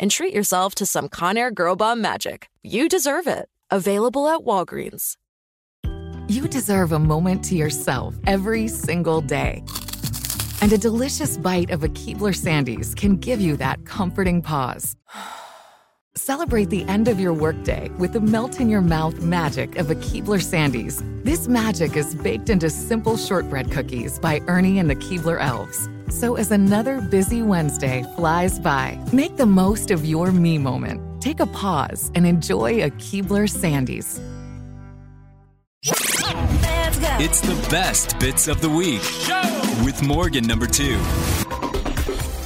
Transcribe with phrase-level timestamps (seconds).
[0.00, 2.48] and treat yourself to some Conair Girl Bomb magic.
[2.62, 3.48] You deserve it.
[3.70, 5.16] Available at Walgreens.
[6.26, 9.62] You deserve a moment to yourself every single day.
[10.62, 14.96] And a delicious bite of a Keebler Sandies can give you that comforting pause.
[16.14, 19.94] Celebrate the end of your workday with the melt in your mouth magic of a
[19.96, 21.02] Keebler Sandies.
[21.24, 25.88] This magic is baked into simple shortbread cookies by Ernie and the Keebler Elves.
[26.10, 31.22] So as another busy Wednesday flies by, make the most of your me moment.
[31.22, 34.20] Take a pause and enjoy a Keebler Sandies.
[37.22, 39.02] It's the best bits of the week
[39.84, 40.98] with Morgan number two.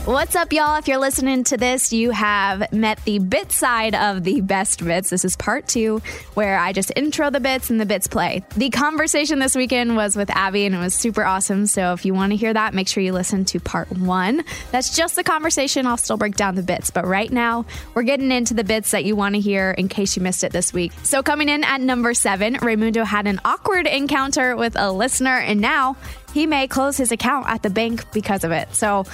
[0.04, 0.76] What's up, y'all?
[0.76, 5.08] If you're listening to this, you have met the bit side of the best bits.
[5.08, 6.02] This is part two,
[6.34, 8.44] where I just intro the bits and the bits play.
[8.54, 11.64] The conversation this weekend was with Abby, and it was super awesome.
[11.64, 14.44] So if you want to hear that, make sure you listen to part one.
[14.72, 15.86] That's just the conversation.
[15.86, 16.90] I'll still break down the bits.
[16.90, 20.16] But right now, we're getting into the bits that you want to hear in case
[20.16, 20.92] you missed it this week.
[21.02, 25.62] So coming in at number seven, Raymundo had an awkward encounter with a listener, and
[25.62, 25.96] now
[26.34, 28.74] he may close his account at the bank because of it.
[28.74, 29.06] So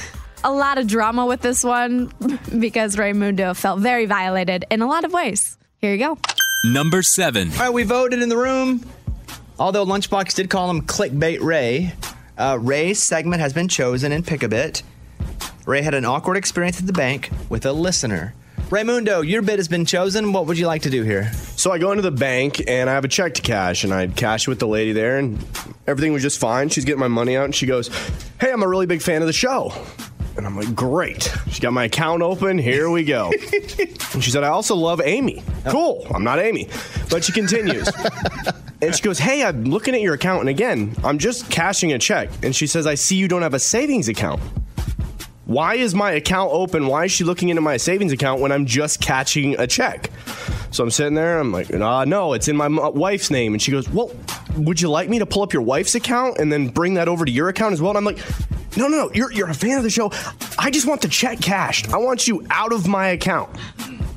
[0.44, 2.12] a lot of drama with this one
[2.58, 5.56] because Raymundo felt very violated in a lot of ways.
[5.78, 6.18] Here you go.
[6.64, 7.50] Number seven.
[7.52, 8.84] All right, we voted in the room.
[9.58, 11.92] Although Lunchbox did call him Clickbait Ray,
[12.38, 14.82] uh, Ray's segment has been chosen in Pick a Bit.
[15.66, 18.34] Ray had an awkward experience at the bank with a listener.
[18.70, 20.32] Raymundo, your bit has been chosen.
[20.32, 21.32] What would you like to do here?
[21.32, 24.06] So I go into the bank and I have a check to cash, and I
[24.06, 25.44] cash with the lady there, and
[25.86, 26.68] everything was just fine.
[26.68, 27.88] She's getting my money out, and she goes,
[28.40, 29.72] "Hey, I'm a really big fan of the show."
[30.40, 31.30] And I'm like, great.
[31.50, 32.56] She got my account open.
[32.56, 33.26] Here we go.
[34.14, 35.42] and she said, I also love Amy.
[35.66, 36.06] Cool.
[36.14, 36.66] I'm not Amy.
[37.10, 37.86] But she continues.
[38.80, 40.40] and she goes, Hey, I'm looking at your account.
[40.40, 42.30] And again, I'm just cashing a check.
[42.42, 44.40] And she says, I see you don't have a savings account.
[45.44, 46.86] Why is my account open?
[46.86, 50.08] Why is she looking into my savings account when I'm just catching a check?
[50.70, 51.38] So I'm sitting there.
[51.38, 53.54] I'm like, uh, no, it's in my wife's name.
[53.54, 54.10] And she goes, well,
[54.56, 57.24] would you like me to pull up your wife's account and then bring that over
[57.24, 57.90] to your account as well?
[57.90, 58.18] And I'm like,
[58.76, 59.10] no, no, no.
[59.12, 60.12] You're, you're a fan of the show.
[60.58, 61.92] I just want the check cashed.
[61.92, 63.50] I want you out of my account.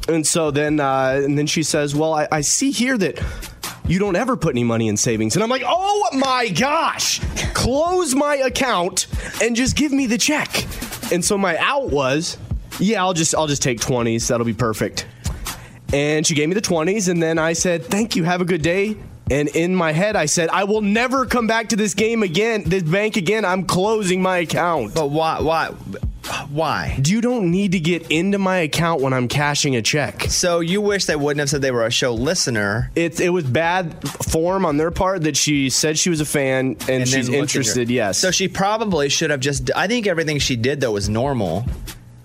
[0.07, 3.19] And so then, uh, and then she says, well, I, I see here that
[3.87, 5.35] you don't ever put any money in savings.
[5.35, 7.19] And I'm like, oh my gosh,
[7.53, 9.07] close my account
[9.41, 10.65] and just give me the check.
[11.11, 12.37] And so my out was,
[12.79, 14.27] yeah, I'll just I'll just take 20s.
[14.27, 15.05] That'll be perfect.
[15.93, 18.23] And she gave me the 20s and then I said, "Thank you.
[18.23, 18.97] Have a good day."
[19.31, 22.63] And in my head I said, "I will never come back to this game again,
[22.65, 23.45] this bank again.
[23.45, 25.39] I'm closing my account." But why?
[25.39, 25.71] Why?
[26.49, 26.99] Why?
[27.05, 30.23] You don't need to get into my account when I'm cashing a check.
[30.29, 32.91] So you wish they wouldn't have said they were a show listener.
[32.95, 36.77] It, it was bad form on their part that she said she was a fan
[36.81, 37.89] and, and she's then looked at interested.
[37.89, 38.17] Yes.
[38.17, 39.69] So she probably should have just.
[39.75, 41.65] I think everything she did though was normal.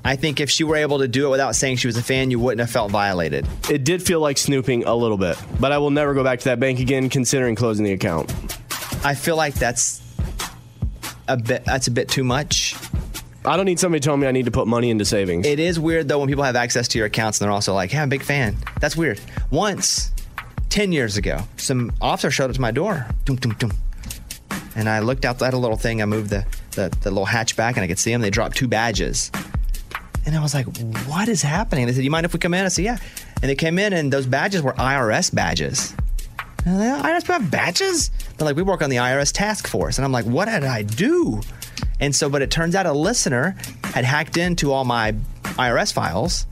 [0.08, 2.30] I think if she were able to do it without saying she was a fan,
[2.30, 3.46] you wouldn't have felt violated.
[3.68, 6.44] it did feel like snooping a little bit, but I will never go back to
[6.46, 8.34] that bank again, considering closing the account.
[9.04, 10.00] I feel like that's
[11.28, 11.62] a bit.
[11.66, 12.74] That's a bit too much.
[13.44, 15.46] I don't need somebody telling me I need to put money into savings.
[15.46, 17.90] It is weird though when people have access to your accounts and they're also like,
[17.90, 19.20] "Hey, I'm a big fan." That's weird.
[19.50, 20.10] Once,
[20.70, 23.72] ten years ago, some officer showed up to my door, dum, dum, dum.
[24.74, 26.00] and I looked out that little thing.
[26.00, 28.22] I moved the, the the little hatch back, and I could see them.
[28.22, 29.30] They dropped two badges,
[30.28, 30.66] and I was like,
[31.08, 32.98] "What is happening?" They said, "You mind if we come in?" I said, "Yeah."
[33.42, 35.94] And they came in, and those badges were IRS badges.
[36.64, 38.10] And like, IRS have badges?
[38.36, 39.98] They're like, we work on the IRS task force.
[39.98, 41.40] And I'm like, what did I do?
[42.00, 46.46] And so, but it turns out a listener had hacked into all my IRS files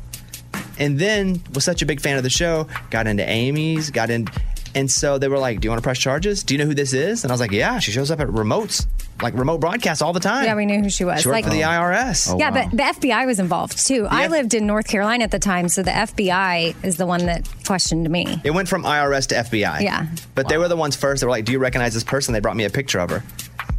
[0.79, 4.27] and then was such a big fan of the show, got into Amy's, got in.
[4.75, 6.43] And so they were like, Do you want to press charges?
[6.43, 7.25] Do you know who this is?
[7.25, 8.87] And I was like, Yeah, she shows up at remotes,
[9.23, 10.45] like remote broadcasts all the time.
[10.45, 11.23] Yeah, we knew who she was.
[11.23, 12.29] She worked Like- for the IRS.
[12.33, 14.07] Oh, yeah, but the FBI was involved too.
[14.11, 17.49] I lived in North Carolina at the time, so the FBI is the one that
[17.67, 18.41] questioned me.
[18.45, 19.81] It went from IRS to FBI.
[19.81, 20.07] Yeah.
[20.35, 21.21] But they were the ones first.
[21.21, 22.35] They were like, Do you recognize this person?
[22.35, 23.23] They brought me a picture of her.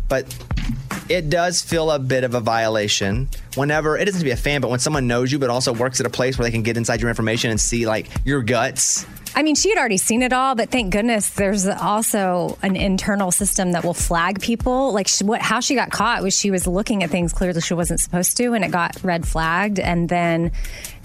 [0.10, 0.34] But
[1.10, 4.38] it does feel a bit of a violation whenever it doesn't have to be a
[4.38, 6.64] fan, but when someone knows you, but also works at a place where they can
[6.64, 9.06] get inside your information and see like your guts.
[9.38, 13.30] I mean, she had already seen it all, but thank goodness there's also an internal
[13.30, 14.92] system that will flag people.
[14.94, 17.76] Like she, what, how she got caught was she was looking at things clearly she
[17.76, 19.80] wasn't supposed to, and it got red flagged.
[19.80, 20.54] And then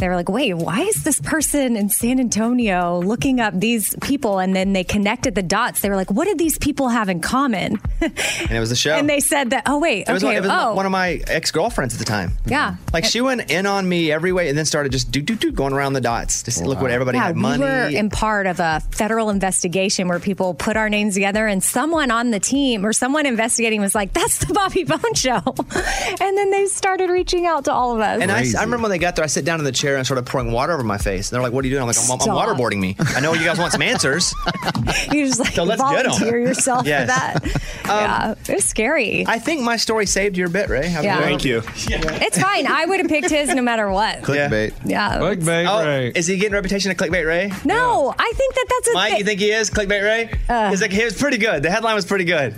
[0.03, 4.41] they were like, "Wait, why is this person in San Antonio looking up these people?"
[4.41, 5.81] And then they connected the dots.
[5.81, 8.95] They were like, "What did these people have in common?" And it was a show.
[8.95, 10.93] and they said that, "Oh wait, it was, okay, one, it was oh one of
[10.93, 12.33] my ex girlfriends at the time.
[12.47, 12.85] yeah." Mm-hmm.
[12.93, 15.53] Like she went in on me every way and then started just do do do
[15.53, 16.43] going around the dots.
[16.43, 17.63] Just look what everybody yeah, had money.
[17.63, 21.63] we were in part of a federal investigation where people put our names together, and
[21.63, 25.43] someone on the team or someone investigating was like, "That's the Bobby Bones Show,"
[26.21, 28.21] and then they started reaching out to all of us.
[28.21, 30.07] And I, I remember when they got there, I sit down in the chair and
[30.07, 31.29] started pouring water over my face.
[31.31, 32.19] And they're like, "What are you doing?" I'm like, "I'm, I'm
[32.57, 32.97] waterboarding me.
[32.99, 34.35] I know you guys want some answers."
[35.13, 36.11] you just like So let's get 'em.
[36.13, 37.03] volunteer yourself Yes.
[37.03, 37.63] for that.
[37.87, 39.25] yeah, it was scary.
[39.27, 40.89] I think my story saved your bit, Ray.
[40.89, 41.21] Have Yeah.
[41.21, 41.63] Thank you.
[41.67, 42.67] It's fine.
[42.67, 44.23] I would have picked his no matter what.
[44.23, 44.73] Clickbait.
[44.85, 45.19] Yeah.
[45.19, 46.13] Clickbait Oh, Ray.
[46.15, 47.53] is he getting a reputation of clickbait Ray?
[47.65, 49.19] No, I think that that's a Mike, thing.
[49.19, 50.31] you think he is clickbait Ray?
[50.49, 50.71] Uh.
[50.71, 51.63] He's like, he was pretty good.
[51.63, 52.55] The headline was pretty good,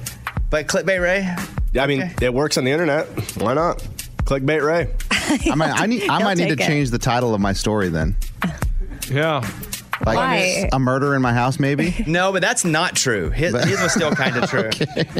[0.51, 1.35] but clickbait Ray.
[1.73, 3.07] Yeah, I mean, it works on the internet.
[3.37, 3.79] Why not?
[4.25, 4.89] Clickbait Ray.
[5.51, 6.67] I might, I, need, I might need to it.
[6.67, 8.17] change the title of my story then.
[9.09, 9.49] Yeah.
[10.05, 10.69] Like Why?
[10.73, 11.95] a murder in my house, maybe.
[12.07, 13.31] No, but that's not true.
[13.31, 14.71] His, his was still kind of true.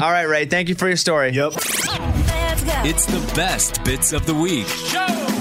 [0.01, 0.45] All right, Ray.
[0.45, 1.31] Thank you for your story.
[1.31, 1.53] Yep.
[2.87, 4.67] It's the best bits of the week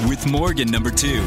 [0.08, 1.24] with Morgan number two.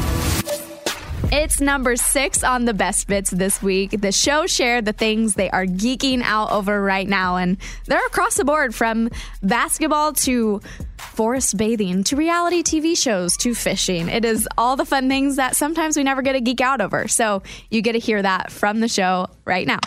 [1.30, 4.00] It's number six on the best bits this week.
[4.00, 8.36] The show shared the things they are geeking out over right now, and they're across
[8.36, 9.10] the board from
[9.42, 10.62] basketball to
[10.96, 14.08] forest bathing to reality TV shows to fishing.
[14.08, 17.06] It is all the fun things that sometimes we never get to geek out over.
[17.08, 19.80] So you get to hear that from the show right now.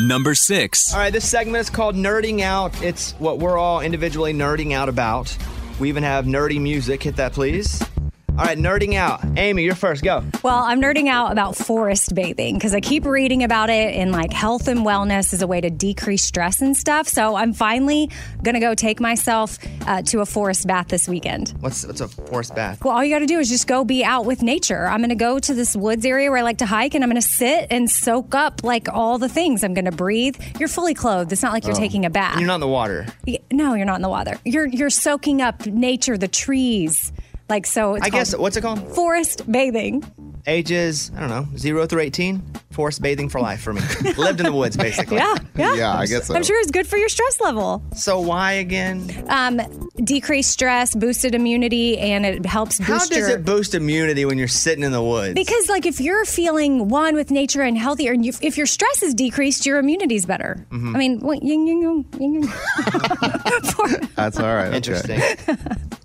[0.00, 0.92] Number six.
[0.92, 2.82] All right, this segment is called Nerding Out.
[2.82, 5.36] It's what we're all individually nerding out about.
[5.78, 7.04] We even have nerdy music.
[7.04, 7.80] Hit that, please.
[8.38, 9.20] All right, nerding out.
[9.36, 10.04] Amy, you're first.
[10.04, 10.22] Go.
[10.44, 14.32] Well, I'm nerding out about forest bathing because I keep reading about it and like
[14.32, 17.08] health and wellness is a way to decrease stress and stuff.
[17.08, 18.10] So I'm finally
[18.44, 19.58] gonna go take myself
[19.88, 21.52] uh, to a forest bath this weekend.
[21.58, 22.84] What's what's a forest bath?
[22.84, 24.86] Well, all you got to do is just go be out with nature.
[24.86, 27.10] I'm going to go to this woods area where I like to hike and I'm
[27.10, 29.64] going to sit and soak up like all the things.
[29.64, 30.36] I'm going to breathe.
[30.60, 31.32] You're fully clothed.
[31.32, 31.78] It's not like you're Oh.
[31.78, 32.38] taking a bath.
[32.38, 33.06] You're not in the water.
[33.50, 34.38] No, you're not in the water.
[34.44, 37.12] You're you're soaking up nature, the trees.
[37.48, 38.80] Like so it's I guess what's it called?
[38.94, 40.04] forest bathing.
[40.46, 42.42] Ages I don't know zero through eighteen.
[42.78, 43.80] Forest bathing for life for me.
[44.16, 45.16] Lived in the woods basically.
[45.16, 45.74] Yeah, yeah.
[45.74, 46.36] Yeah, I guess so.
[46.36, 47.82] I'm sure it's good for your stress level.
[47.96, 49.26] So why again?
[49.28, 49.60] Um,
[49.96, 54.38] decreased stress, boosted immunity, and it helps boost How does your it boost immunity when
[54.38, 55.34] you're sitting in the woods?
[55.34, 59.02] Because, like, if you're feeling one with nature and healthier, and you, if your stress
[59.02, 60.64] is decreased, your immunity's better.
[60.70, 60.94] Mhm.
[60.94, 62.42] I mean, what, yin, yin, yin, yin, yin.
[64.14, 64.68] That's all right.
[64.68, 64.76] okay.
[64.76, 65.20] Interesting.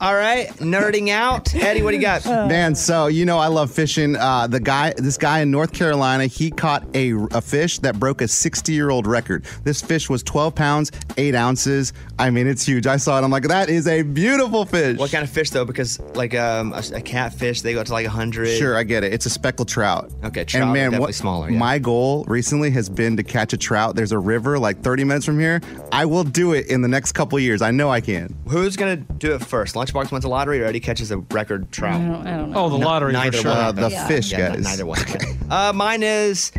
[0.01, 1.53] All right, nerding out.
[1.55, 2.25] Eddie, what do you got?
[2.25, 4.15] Man, so you know I love fishing.
[4.15, 8.21] Uh, the guy, this guy in North Carolina, he caught a, a fish that broke
[8.21, 9.43] a 60 year old record.
[9.65, 11.91] This fish was 12 pounds, eight ounces.
[12.17, 12.87] I mean, it's huge.
[12.87, 13.23] I saw it.
[13.25, 14.97] I'm like, that is a beautiful fish.
[14.97, 15.65] What kind of fish though?
[15.65, 18.47] Because like um, a, a catfish, they go up to like hundred.
[18.57, 19.11] Sure, I get it.
[19.11, 20.09] It's a speckled trout.
[20.23, 21.49] Okay, trout and man, definitely what, smaller.
[21.49, 21.57] Yeah.
[21.57, 23.97] My goal recently has been to catch a trout.
[23.97, 25.59] There's a river like 30 minutes from here.
[25.91, 27.61] I will do it in the next couple years.
[27.61, 28.33] I know I can.
[28.47, 29.75] Who's gonna do it first?
[29.75, 31.99] Lunchbox wins the lottery, or Eddie catches a record trout?
[31.99, 32.65] I don't, I don't know.
[32.65, 33.51] Oh, the lottery for neither sure.
[33.51, 33.59] one.
[33.59, 33.89] Uh, the.
[33.89, 34.07] Yeah.
[34.07, 34.63] fish Yeah, guys.
[34.63, 34.99] neither one.
[35.49, 36.52] uh, mine is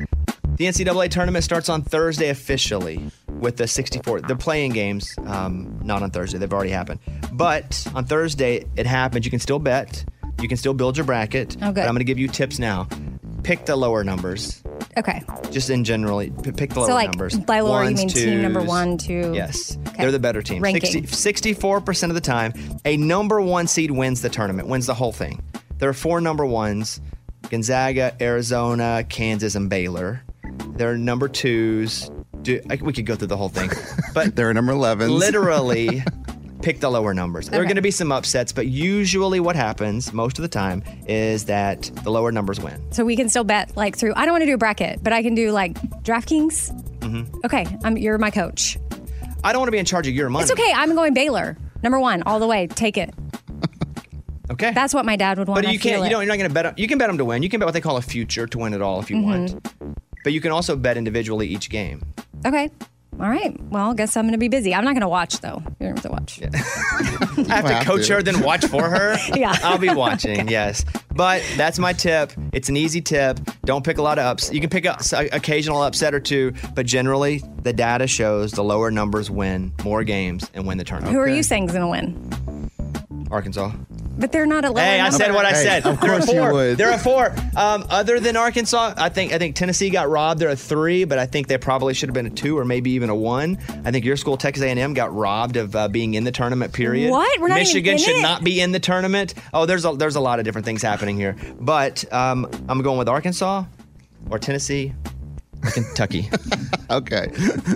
[0.56, 4.22] the NCAA tournament starts on Thursday officially with the 64.
[4.22, 6.38] They're playing games, um, not on Thursday.
[6.38, 7.00] They've already happened.
[7.32, 9.24] But on Thursday, it happens.
[9.24, 10.04] You can still bet.
[10.40, 11.56] You can still build your bracket.
[11.62, 11.74] Oh, good.
[11.76, 12.88] But I'm going to give you tips now.
[13.42, 14.62] Pick the lower numbers.
[14.96, 15.22] Okay.
[15.50, 17.38] Just in generally, p- pick the lower So, like, numbers.
[17.38, 19.32] by lower, you Ones, mean team number one, two?
[19.34, 20.02] Yes, Okay.
[20.02, 20.62] they're the better team.
[20.62, 20.90] Ranking.
[21.06, 22.52] 60, 64% of the time,
[22.84, 25.42] a number one seed wins the tournament, wins the whole thing.
[25.78, 27.00] There are four number ones
[27.50, 30.22] Gonzaga, Arizona, Kansas, and Baylor.
[30.76, 32.10] There are number twos.
[32.42, 33.70] Do, I, we could go through the whole thing.
[34.12, 35.10] But They're number 11.
[35.10, 36.02] literally,
[36.62, 37.48] pick the lower numbers.
[37.48, 37.68] There are Okay.
[37.68, 41.90] going to be some upsets, but usually what happens most of the time is that
[42.02, 42.82] the lower numbers win.
[42.92, 44.12] So we can still bet like through.
[44.16, 46.98] I don't want to do a bracket, but I can do like DraftKings.
[47.00, 47.36] Mm-hmm.
[47.44, 48.78] Okay, I'm, you're my coach.
[49.42, 50.42] I don't want to be in charge of your money.
[50.44, 50.72] It's okay.
[50.74, 51.56] I'm going Baylor.
[51.82, 52.66] Number one, all the way.
[52.66, 53.14] Take it.
[54.50, 54.72] Okay.
[54.72, 55.62] That's what my dad would want.
[55.62, 56.00] But I you feel can't.
[56.02, 56.10] You it.
[56.10, 56.22] don't.
[56.22, 56.66] You're not going to bet.
[56.66, 57.42] on- You can bet them to win.
[57.42, 59.86] You can bet what they call a future to win it all if you Mm-hmm.
[59.86, 60.03] want.
[60.24, 62.02] But you can also bet individually each game.
[62.44, 62.70] Okay.
[63.20, 63.56] All right.
[63.70, 64.74] Well, I guess I'm going to be busy.
[64.74, 65.62] I'm not going to watch though.
[65.78, 66.40] You're going to have to watch.
[67.48, 69.16] I have to coach her, then watch for her.
[69.36, 69.54] Yeah.
[69.62, 70.48] I'll be watching.
[70.48, 72.32] Yes, but that's my tip.
[72.52, 73.38] It's an easy tip.
[73.64, 74.52] Don't pick a lot of ups.
[74.52, 78.90] You can pick up occasional upset or two, but generally the data shows the lower
[78.90, 81.14] numbers win more games and win the tournament.
[81.14, 82.70] Who are you saying is going to win?
[83.30, 83.72] Arkansas.
[84.16, 85.16] But they're not a lower Hey, I number.
[85.24, 85.84] said what I said.
[85.86, 86.52] of there are course you four.
[86.52, 86.78] would.
[86.78, 87.34] There are four.
[87.56, 90.40] Um, other than Arkansas, I think I think Tennessee got robbed.
[90.40, 92.92] There are three, but I think they probably should have been a two or maybe
[92.92, 93.58] even a one.
[93.84, 96.72] I think your school, Texas A&M, got robbed of uh, being in the tournament.
[96.72, 97.10] Period.
[97.10, 97.40] What?
[97.40, 98.22] We're not even Michigan in should it.
[98.22, 99.34] not be in the tournament.
[99.52, 102.98] Oh, there's a there's a lot of different things happening here, but um, I'm going
[102.98, 103.64] with Arkansas
[104.30, 104.94] or Tennessee.
[105.64, 106.30] or Kentucky.
[106.90, 107.32] okay.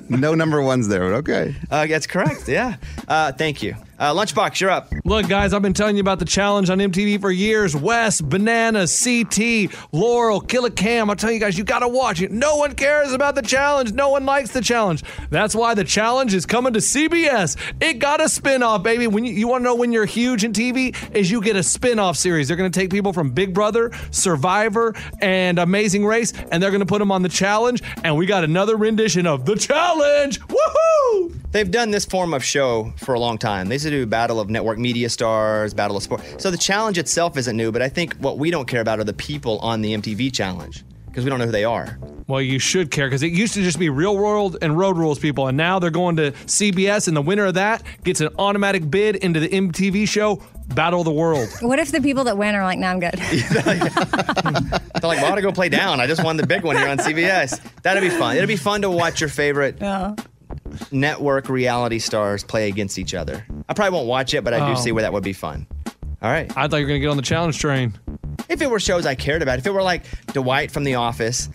[0.08, 1.56] No number ones there, but okay.
[1.70, 2.48] Uh, that's correct.
[2.48, 2.76] Yeah.
[3.08, 3.74] Uh, thank you.
[3.98, 4.92] Uh, Lunchbox, you're up.
[5.04, 7.74] Look, guys, I've been telling you about the challenge on MTV for years.
[7.74, 11.10] Wes, Banana, CT, Laurel, Kill a Cam.
[11.10, 12.30] I'll tell you guys, you got to watch it.
[12.30, 13.92] No one cares about the challenge.
[13.92, 15.02] No one likes the challenge.
[15.30, 17.56] That's why the challenge is coming to CBS.
[17.80, 19.08] It got a spinoff, baby.
[19.08, 21.60] When you, you want to know when you're huge in TV, is you get a
[21.60, 22.46] spinoff series.
[22.46, 26.80] They're going to take people from Big Brother, Survivor, and Amazing Race, and they're going
[26.80, 27.82] to put them on the challenge.
[28.04, 30.38] And we got another rendition of the challenge.
[30.40, 31.34] Woohoo!
[31.50, 33.68] They've done this form of show for a long time.
[33.68, 36.22] They used to do Battle of Network Media Stars, Battle of Sport.
[36.38, 39.04] So the challenge itself isn't new, but I think what we don't care about are
[39.04, 41.98] the people on the MTV challenge because we don't know who they are.
[42.28, 45.18] Well, you should care because it used to just be real world and road rules
[45.18, 48.88] people, and now they're going to CBS, and the winner of that gets an automatic
[48.90, 50.42] bid into the MTV show
[50.74, 51.48] Battle of the World.
[51.62, 53.62] What if the people that win are like, "No, I'm good." They're
[55.02, 56.00] like, well, I ought to go play down.
[56.00, 57.60] I just won the big one here on CBS.
[57.82, 58.36] That'd be fun.
[58.36, 59.80] It'd be fun to watch your favorite
[60.92, 63.46] network reality stars play against each other.
[63.68, 64.82] I probably won't watch it, but I do Oh.
[64.82, 65.66] see where that would be fun.
[66.20, 66.50] All right.
[66.56, 67.92] I thought you were going to get on the challenge train.
[68.48, 71.48] If it were shows I cared about, if it were like Dwight from The Office,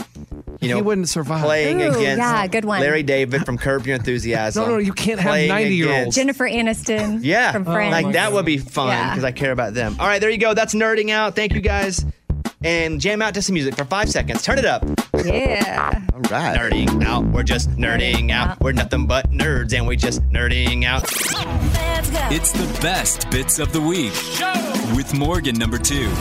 [0.62, 1.43] you know, He wouldn't survive.
[1.43, 2.79] playing Ooh, against yeah, good one.
[2.79, 4.63] Larry David from Curb Your Enthusiasm.
[4.63, 6.00] No, no, you can't have playing 90-year-olds.
[6.00, 7.20] against- Jennifer Aniston.
[7.24, 7.91] Yeah, from Friends.
[7.91, 9.10] like that would be fun Yeah.
[9.10, 9.98] because I care about them.
[10.00, 10.53] All right, there you go.
[10.53, 11.36] That's nerding out.
[11.36, 12.05] Thank you guys,
[12.63, 14.41] and jam out to some music for five seconds.
[14.43, 14.84] Turn it up.
[15.24, 16.01] Yeah.
[16.13, 16.58] All right.
[16.58, 17.25] Nerding out.
[17.25, 18.60] We're just nerding out.
[18.60, 21.03] We're nothing but nerds, and we just nerding out.
[22.32, 24.13] It's the best bits of the week
[24.96, 26.12] with Morgan number two.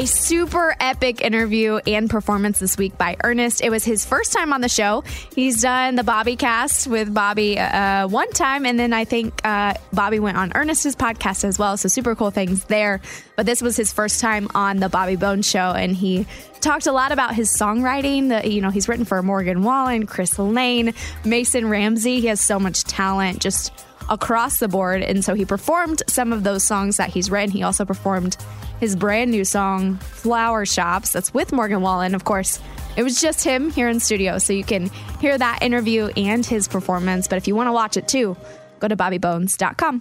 [0.00, 3.62] A super epic interview and performance this week by Ernest.
[3.62, 5.04] It was his first time on the show.
[5.34, 10.18] He's done the BobbyCast with Bobby uh, one time, and then I think uh, Bobby
[10.18, 11.76] went on Ernest's podcast as well.
[11.76, 13.02] So super cool things there.
[13.36, 16.26] But this was his first time on the Bobby Bones show, and he
[16.62, 18.30] talked a lot about his songwriting.
[18.30, 20.94] That you know he's written for Morgan Wallen, Chris Lane,
[21.26, 22.22] Mason Ramsey.
[22.22, 23.42] He has so much talent.
[23.42, 23.70] Just
[24.08, 25.02] across the board.
[25.02, 27.50] And so he performed some of those songs that he's written.
[27.50, 28.36] He also performed
[28.80, 32.14] his brand new song, Flower Shops, that's with Morgan Wallen.
[32.14, 32.58] Of course,
[32.96, 34.38] it was just him here in studio.
[34.38, 37.28] So you can hear that interview and his performance.
[37.28, 38.36] But if you want to watch it too,
[38.80, 40.00] go to bobbybones.com.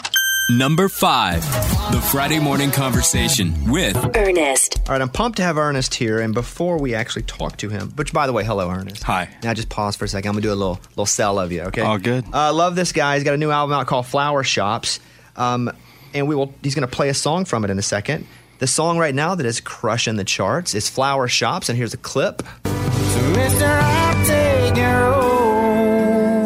[0.52, 1.44] Number five,
[1.92, 4.80] the Friday morning conversation with Ernest.
[4.88, 6.20] All right, I'm pumped to have Ernest here.
[6.20, 9.04] And before we actually talk to him, which by the way, hello, Ernest.
[9.04, 9.30] Hi.
[9.44, 10.28] Now just pause for a second.
[10.30, 11.62] I'm gonna do a little little sell of you.
[11.64, 11.82] Okay.
[11.82, 12.26] All good.
[12.34, 13.14] Uh, love this guy.
[13.14, 15.00] He's got a new album out called Flower Shops,
[15.36, 15.72] um,
[16.16, 16.52] and we will.
[16.64, 18.26] He's gonna play a song from it in a second.
[18.60, 21.98] The song right now that is crushing the charts is Flower Shops, and here's a
[21.98, 22.44] clip.
[22.66, 22.76] It's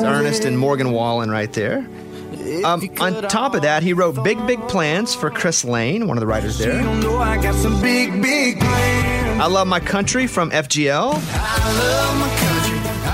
[0.03, 1.79] Ernest and Morgan Wallen right there.
[2.63, 6.21] Um, on top of that, he wrote Big Big Plans for Chris Lane, one of
[6.21, 6.79] the writers there.
[6.79, 8.57] I big, big.
[8.61, 11.19] I Love My Country from FGL.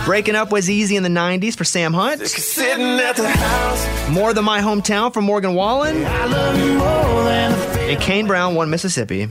[0.05, 2.27] Breaking Up Was Easy in the 90s for Sam Hunt.
[2.27, 4.09] Sitting at the house.
[4.09, 6.03] More Than My Hometown from Morgan Wallen.
[7.89, 9.25] I love you more than a And Kane Brown, One Mississippi.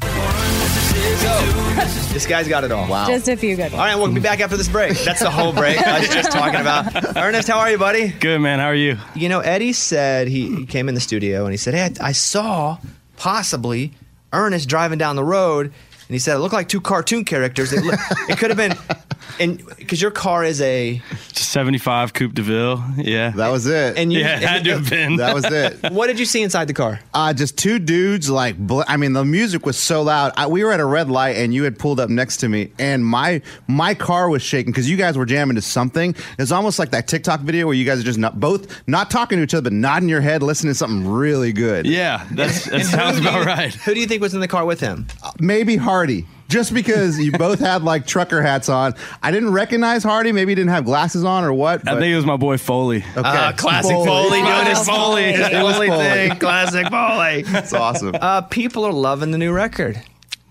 [2.12, 2.88] This guy's got it all.
[2.88, 3.06] Wow.
[3.06, 3.74] Just a few good ones.
[3.74, 4.98] All right, we'll be back after this break.
[4.98, 7.16] That's the whole break I was just talking about.
[7.16, 8.08] Ernest, how are you, buddy?
[8.08, 8.58] Good, man.
[8.58, 8.98] How are you?
[9.14, 12.08] You know, Eddie said he, he came in the studio and he said, Hey, I,
[12.08, 12.78] I saw
[13.16, 13.92] possibly
[14.32, 15.72] Ernest driving down the road
[16.08, 17.72] And he said it looked like two cartoon characters.
[17.72, 18.00] It, look,
[18.30, 18.74] it could have been,
[19.40, 22.82] and because your car is a 75 Coupe de Ville.
[22.96, 23.30] Yeah.
[23.30, 23.98] That was it.
[23.98, 25.16] And you- yeah, it had to have been.
[25.16, 25.76] That was it.
[25.98, 27.00] What did you see inside the car?
[27.12, 30.32] Uh, just two dudes, like, bl- I mean, the music was so loud.
[30.36, 32.72] I, we were at a red light, and you had pulled up next to me,
[32.78, 36.14] and my my car was shaking because you guys were jamming to something.
[36.38, 39.38] It's almost like that TikTok video where you guys are just not both not talking
[39.38, 41.86] to each other, but nodding your head, listening to something really good.
[41.86, 43.74] Yeah, that's, that sounds about you- right.
[43.74, 45.06] Who do you think was in the car with him?
[45.40, 46.24] Maybe Hardy.
[46.48, 50.30] Just because you both had like trucker hats on, I didn't recognize Hardy.
[50.30, 51.88] Maybe he didn't have glasses on or what.
[51.88, 52.98] I think it was my boy Foley.
[52.98, 53.20] Okay.
[53.24, 55.24] Ah, classic Foley, doing his Foley.
[55.24, 56.04] It was Foley Foley.
[56.04, 56.38] thing.
[56.38, 57.42] Classic Foley.
[57.58, 58.14] It's awesome.
[58.14, 60.00] Uh, people are loving the new record.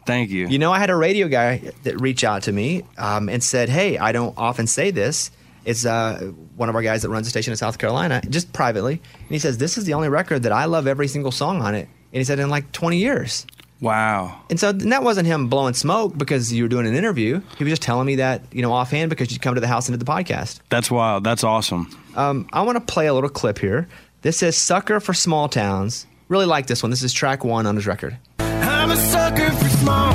[0.05, 0.47] Thank you.
[0.49, 3.69] You know, I had a radio guy that reached out to me um, and said,
[3.69, 5.31] "Hey, I don't often say this.
[5.63, 8.95] It's uh, one of our guys that runs a station in South Carolina, just privately,
[9.19, 11.73] and he says this is the only record that I love every single song on
[11.73, 13.47] it." And he said in like 20 years.
[13.79, 14.41] Wow.
[14.49, 17.41] And so and that wasn't him blowing smoke because you were doing an interview.
[17.57, 19.87] He was just telling me that, you know, offhand because you'd come to the house
[19.87, 20.59] and did the podcast.
[20.69, 21.23] That's wild.
[21.23, 21.89] That's awesome.
[22.15, 23.87] Um, I want to play a little clip here.
[24.23, 26.07] This is Sucker for Small Towns.
[26.27, 26.89] Really like this one.
[26.89, 28.17] This is track one on his record.
[28.39, 30.06] I'm a sucker for small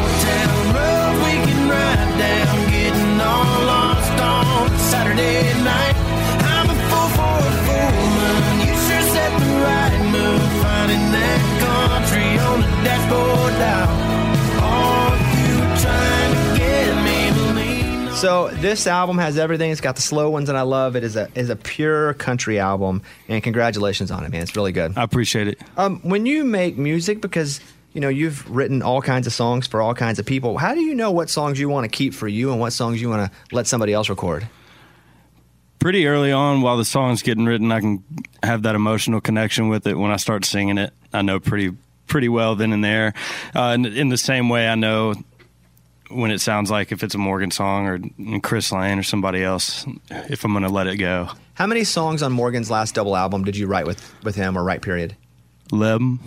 [18.23, 19.73] So this album has everything.
[19.73, 21.03] It's got the slow ones, and I love it.
[21.03, 23.03] is a is a pure country album.
[23.27, 24.43] And congratulations on it, man.
[24.43, 24.97] It's really good.
[24.97, 25.61] I appreciate it.
[25.77, 27.61] Um, when you make music, because
[27.95, 30.57] you know you've written all kinds of songs for all kinds of people.
[30.57, 33.03] How do you know what songs you want to keep for you and what songs
[33.03, 34.47] you want to let somebody else record?
[35.81, 38.05] Pretty early on, while the song's getting written, I can
[38.45, 39.99] have that emotional connection with it.
[39.99, 41.73] When I start singing it, I know pretty
[42.07, 43.15] pretty well then and there.
[43.53, 45.15] Uh, in, in the same way, I know
[46.13, 49.87] when it sounds like if it's a Morgan song or Chris Lane or somebody else,
[50.11, 51.29] if I'm going to let it go.
[51.55, 54.65] How many songs on Morgan's last double album did you write with with him or
[54.65, 54.83] write?
[54.83, 55.17] Period.
[55.71, 56.21] Lem.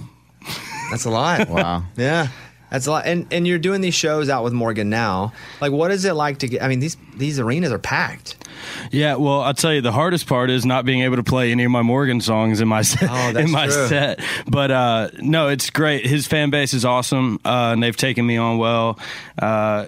[0.91, 1.49] That's a lot.
[1.49, 1.83] Wow.
[1.97, 2.27] Yeah.
[2.75, 3.05] That's a lot.
[3.05, 5.31] And and you're doing these shows out with Morgan now.
[5.61, 8.35] Like what is it like to get I mean these these arenas are packed.
[8.91, 11.63] Yeah, well, I'll tell you, the hardest part is not being able to play any
[11.63, 13.03] of my Morgan songs in my set.
[13.03, 13.87] Oh, that's in my true.
[13.87, 14.19] set.
[14.45, 16.05] But uh, no, it's great.
[16.05, 18.99] His fan base is awesome, uh, and they've taken me on well.
[19.41, 19.87] Uh,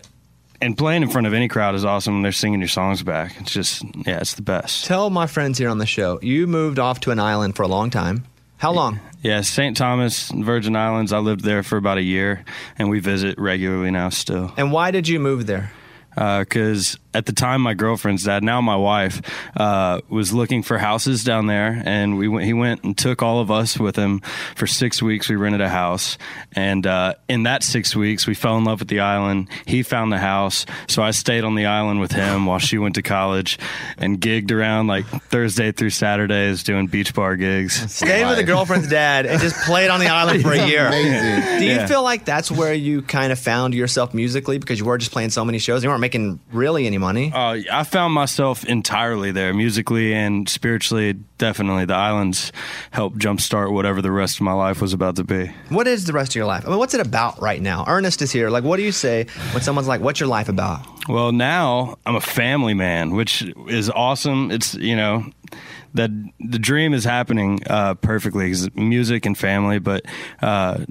[0.62, 3.36] and playing in front of any crowd is awesome when they're singing your songs back.
[3.41, 4.86] It's just, yeah, it's the best.
[4.86, 7.67] Tell my friends here on the show, you moved off to an island for a
[7.67, 8.23] long time.
[8.58, 9.00] How long?
[9.22, 9.78] Yeah, St.
[9.78, 11.13] Thomas, Virgin Islands.
[11.13, 12.43] I lived there for about a year,
[12.78, 14.52] and we visit regularly now still.
[14.58, 15.72] And why did you move there?
[16.17, 19.21] Because at the time my girlfriend's dad, now my wife,
[19.56, 23.39] uh, was looking for houses down there, and we went, he went and took all
[23.39, 24.19] of us with him
[24.56, 25.30] for six weeks.
[25.30, 26.17] We rented a house,
[26.53, 29.47] and uh, in that six weeks, we fell in love with the island.
[29.65, 32.95] He found the house, so I stayed on the island with him while she went
[32.95, 33.58] to college,
[33.97, 37.91] and gigged around like Thursday through Saturdays doing beach bar gigs.
[37.93, 40.88] Stayed with a girlfriend's dad and just played on the island for a year.
[40.88, 41.60] Amazing.
[41.60, 41.88] Do you Yeah.
[41.88, 45.30] feel like that's where you kind of found yourself musically because you were just playing
[45.32, 45.84] so many shows?
[45.84, 47.34] You weren't making really any money.
[47.34, 51.13] Uh, I found myself entirely there, musically and spiritually.
[51.38, 52.54] Definitely, the islands
[52.91, 55.52] helped jumpstart whatever the rest of my life was about to be.
[55.67, 56.65] What is the rest of your life?
[56.65, 57.84] I mean, what's it about right now?
[57.88, 58.50] Ernest is here.
[58.50, 62.15] Like, what do you say when someone's like, "What's your life about?" Well, now I'm
[62.15, 64.50] a family man, which is awesome.
[64.50, 65.26] It's you know
[65.93, 70.06] that the dream is happening uh, perfectly 'cause music and family, but
[70.41, 70.86] uh,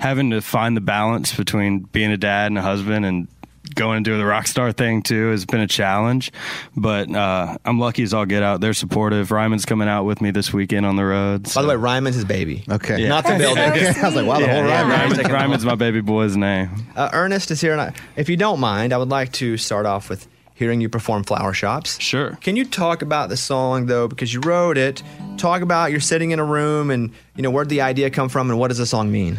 [0.00, 3.26] having to find the balance between being a dad and a husband and
[3.74, 6.32] going and doing the rock star thing too has been a challenge.
[6.76, 8.60] But uh, I'm lucky as I'll get out.
[8.60, 9.30] They're supportive.
[9.30, 11.52] Ryman's coming out with me this weekend on the road.
[11.54, 12.64] By the way, Ryman's his baby.
[12.68, 13.08] Okay.
[13.08, 13.60] Not the builder.
[13.60, 14.88] I was like, wow, the whole Yeah, ride.
[14.90, 16.70] Ryman's Ryman's, Ryman's my baby boy's name.
[16.96, 19.86] Uh, Ernest is here, and I, if you don't mind, I would like to start
[19.86, 22.36] off with hearing you perform "Flower Shops." Sure.
[22.42, 25.02] Can you talk about the song though, because you wrote it?
[25.38, 28.28] Talk about you're sitting in a room, and you know where did the idea come
[28.28, 29.38] from, and what does the song mean?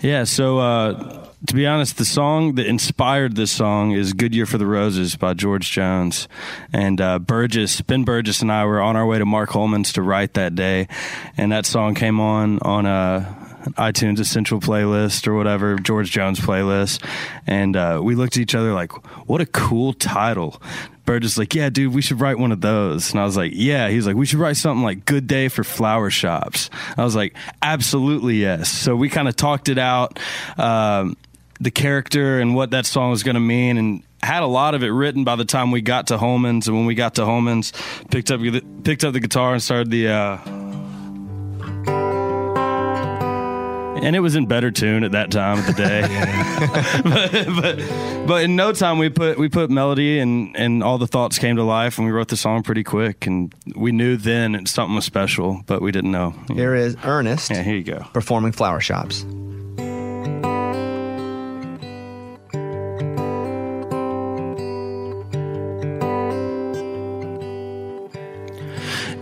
[0.00, 4.46] Yeah, so uh, to be honest, the song that inspired this song is Good Year
[4.46, 6.28] for the Roses by George Jones.
[6.72, 10.02] And uh, Burgess, Ben Burgess and I were on our way to Mark Holman's to
[10.02, 10.88] write that day.
[11.36, 13.36] And that song came on on a
[13.76, 17.04] iTunes Essential playlist or whatever, George Jones playlist.
[17.46, 18.92] And uh, we looked at each other like,
[19.26, 20.60] what a cool title.
[21.04, 23.10] Burgess like, yeah, dude, we should write one of those.
[23.10, 23.88] And I was like, yeah.
[23.88, 26.70] He's like, we should write something like Good Day for Flower Shops.
[26.96, 28.70] I was like, absolutely yes.
[28.70, 30.18] So we kind of talked it out,
[30.56, 31.16] um,
[31.60, 34.82] the character and what that song was going to mean, and had a lot of
[34.82, 36.68] it written by the time we got to Holman's.
[36.68, 37.72] And when we got to Holman's,
[38.10, 38.40] picked up
[38.84, 40.08] picked up the guitar and started the.
[40.08, 40.38] Uh,
[44.02, 46.00] and it was in better tune at that time of the day.
[47.04, 51.06] but, but but in no time we put we put melody and and all the
[51.06, 53.26] thoughts came to life, and we wrote the song pretty quick.
[53.26, 56.34] And we knew then it, something was special, but we didn't know.
[56.54, 57.50] Here is Ernest.
[57.50, 58.06] Yeah, here you go.
[58.12, 59.26] Performing Flower Shops.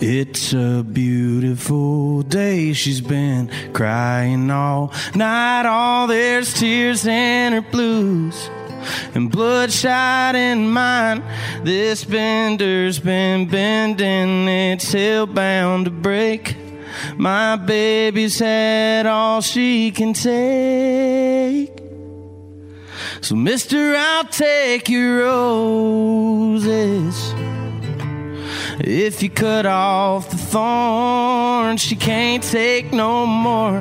[0.00, 2.72] It's a beautiful day.
[2.72, 5.66] She's been crying all night.
[5.66, 8.48] All there's tears in her blues
[9.14, 11.24] and bloodshot in mine.
[11.64, 14.46] This bender's been bending.
[14.46, 16.56] It's hellbound to break.
[17.16, 21.76] My baby's had all she can take.
[23.20, 27.27] So, mister, I'll take your roses.
[28.80, 33.80] If you cut off the thorn, she can't take no more.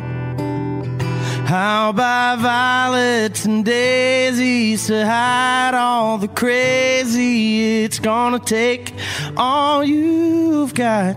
[1.45, 7.83] How about violets and daisies to hide all the crazy?
[7.83, 8.91] It's gonna take
[9.37, 11.15] all you've got.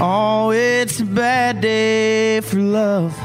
[0.00, 3.18] Oh, it's a bad day for love,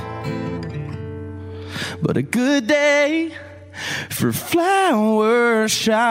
[2.01, 3.31] but a good day
[4.09, 6.01] for flower shops.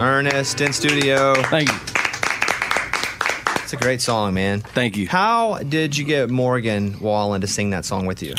[0.00, 1.34] Ernest in studio.
[1.34, 1.78] Thank you.
[3.62, 4.60] It's a great song, man.
[4.60, 5.06] Thank you.
[5.06, 8.34] How did you get Morgan Wallen to sing that song with you?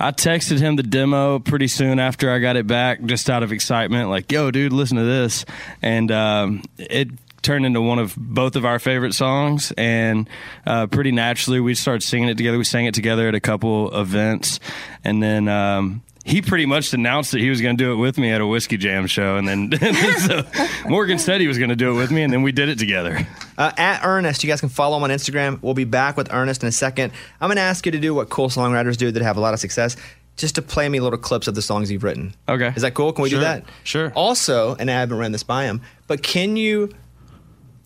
[0.00, 3.52] I texted him the demo pretty soon after I got it back, just out of
[3.52, 5.44] excitement, like, yo, dude, listen to this.
[5.82, 7.10] And um, it
[7.42, 9.70] turned into one of both of our favorite songs.
[9.76, 10.28] And
[10.66, 12.58] uh, pretty naturally, we started singing it together.
[12.58, 14.60] We sang it together at a couple events.
[15.04, 15.46] And then.
[15.46, 18.40] Um, he pretty much announced that he was going to do it with me at
[18.40, 19.70] a whiskey jam show, and then
[20.26, 20.42] so
[20.88, 22.78] Morgan said he was going to do it with me, and then we did it
[22.78, 23.26] together.
[23.58, 25.60] Uh, at Ernest, you guys can follow him on Instagram.
[25.62, 27.12] We'll be back with Ernest in a second.
[27.40, 29.52] I'm going to ask you to do what cool songwriters do that have a lot
[29.54, 29.96] of success,
[30.36, 32.34] just to play me little clips of the songs you've written.
[32.48, 32.72] Okay.
[32.74, 33.12] Is that cool?
[33.12, 33.38] Can we Sure.
[33.40, 33.64] do that?
[33.84, 34.12] Sure.
[34.16, 36.90] Also, and I haven't ran this by him, but can you,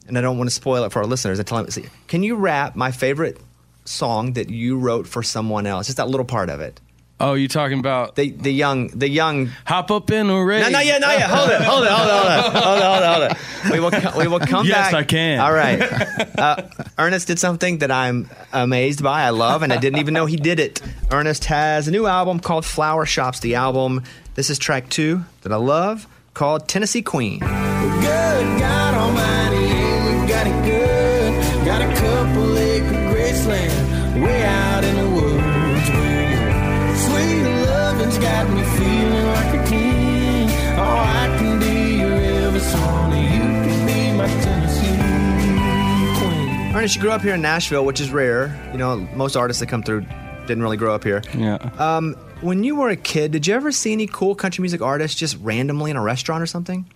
[0.07, 1.69] and I don't want to spoil it for our listeners, I tell him,
[2.07, 3.39] can you rap my favorite
[3.85, 5.87] song that you wrote for someone else?
[5.89, 6.81] Just that little part of it.
[7.21, 10.63] Oh, you talking about the the young the young hop up in a race?
[10.63, 11.29] No, not yet, not yet.
[11.29, 13.73] Hold it, hold it, hold it, hold it, hold it, hold it, hold it.
[13.73, 14.93] We will co- we will come Yes, back.
[14.93, 15.41] Yes, I can.
[15.41, 16.25] All right.
[16.39, 16.63] Uh,
[16.97, 19.25] Ernest did something that I'm amazed by.
[19.25, 20.81] I love, and I didn't even know he did it.
[21.11, 23.41] Ernest has a new album called Flower Shops.
[23.41, 24.05] The album.
[24.37, 27.41] This is track two that I love called Tennessee Queen.
[27.41, 27.49] Good
[28.61, 31.65] God Almighty, yeah, we got it good.
[31.67, 35.48] Got a couple acre graceland way out in the woods where
[37.21, 40.49] your sweet loving's got me feeling like a king.
[40.79, 46.75] Oh, I can be your Elvis honey, you can be my Tennessee queen.
[46.77, 48.59] Ernest, you grew up here in Nashville, which is rare.
[48.73, 50.05] You know, most artists that come through
[50.47, 51.23] didn't really grow up here.
[51.35, 51.57] Yeah.
[51.79, 55.19] Um, when you were a kid, did you ever see any cool country music artists
[55.19, 56.87] just randomly in a restaurant or something?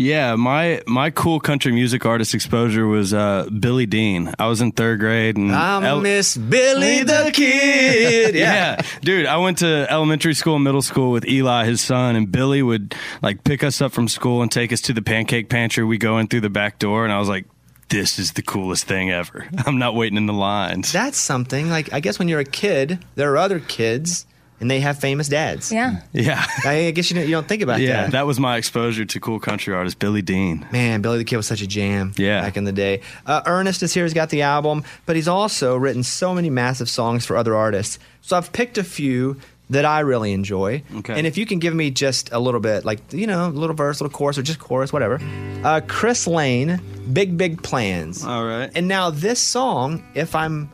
[0.00, 4.32] Yeah, my my cool country music artist exposure was uh, Billy Dean.
[4.38, 8.36] I was in third grade, and I El- miss Billy the Kid.
[8.36, 8.76] Yeah.
[8.76, 9.26] yeah, dude.
[9.26, 12.94] I went to elementary school, and middle school with Eli, his son, and Billy would
[13.22, 15.82] like pick us up from school and take us to the pancake pantry.
[15.84, 17.46] We go in through the back door, and I was like,
[17.88, 20.92] "This is the coolest thing ever." I'm not waiting in the lines.
[20.92, 21.68] That's something.
[21.70, 24.26] Like, I guess when you're a kid, there are other kids
[24.60, 25.70] and they have famous dads.
[25.72, 26.02] Yeah.
[26.12, 28.02] Yeah, I guess you don't, you don't think about yeah.
[28.02, 28.10] that.
[28.12, 30.66] That was my exposure to cool country artist Billy Dean.
[30.72, 32.40] Man, Billy the Kid was such a jam Yeah.
[32.40, 33.02] back in the day.
[33.24, 34.04] Uh, Ernest is here.
[34.04, 37.98] He's got the album, but he's also written so many massive songs for other artists.
[38.20, 39.36] So I've picked a few
[39.70, 40.82] that I really enjoy.
[40.96, 41.16] Okay.
[41.16, 43.76] And if you can give me just a little bit, like, you know, a little
[43.76, 45.20] verse, a little chorus, or just chorus, whatever.
[45.62, 46.80] Uh, Chris Lane,
[47.12, 48.24] Big, Big Plans.
[48.24, 48.70] All right.
[48.74, 50.70] And now this song, if I'm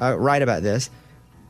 [0.00, 0.90] uh, right about this,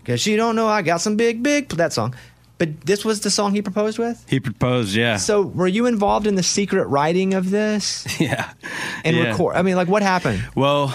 [0.03, 2.15] because you don't know I got some big, big, that song.
[2.59, 4.25] But this was the song he proposed with?
[4.29, 5.17] He proposed, yeah.
[5.17, 8.07] So were you involved in the secret writing of this?
[8.21, 8.53] Yeah.
[9.05, 9.31] And Yeah.
[9.31, 9.57] record?
[9.57, 10.45] I mean, like, what happened?
[10.55, 10.95] Well,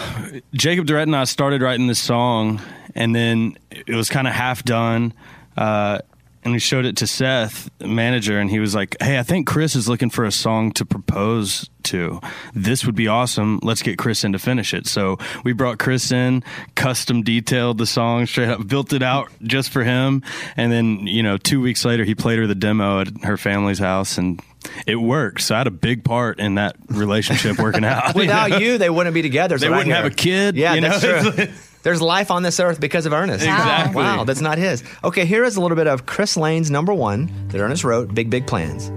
[0.53, 2.61] Jacob Durrett and I started writing this song,
[2.95, 5.13] and then it was kind of half done.
[5.57, 5.99] Uh,
[6.47, 9.75] and we showed it to Seth, manager, and he was like, Hey, I think Chris
[9.75, 12.21] is looking for a song to propose to.
[12.53, 13.59] This would be awesome.
[13.63, 14.87] Let's get Chris in to finish it.
[14.87, 19.69] So we brought Chris in, custom detailed the song straight up, built it out just
[19.71, 20.23] for him.
[20.55, 23.79] And then, you know, two weeks later, he played her the demo at her family's
[23.79, 24.41] house, and
[24.85, 25.41] it worked.
[25.41, 28.15] So I had a big part in that relationship working out.
[28.15, 28.57] you Without know?
[28.59, 29.57] you, they wouldn't be together.
[29.57, 31.01] They wouldn't have a kid, Yeah, you that's
[31.35, 31.47] true.
[31.87, 33.45] There's life on this earth because of Ernest.
[33.45, 33.95] Exactly.
[33.95, 34.83] Wow, that's not his.
[35.05, 38.29] Okay, here is a little bit of Chris Lane's number one that Ernest wrote, Big
[38.29, 38.91] Big Plans.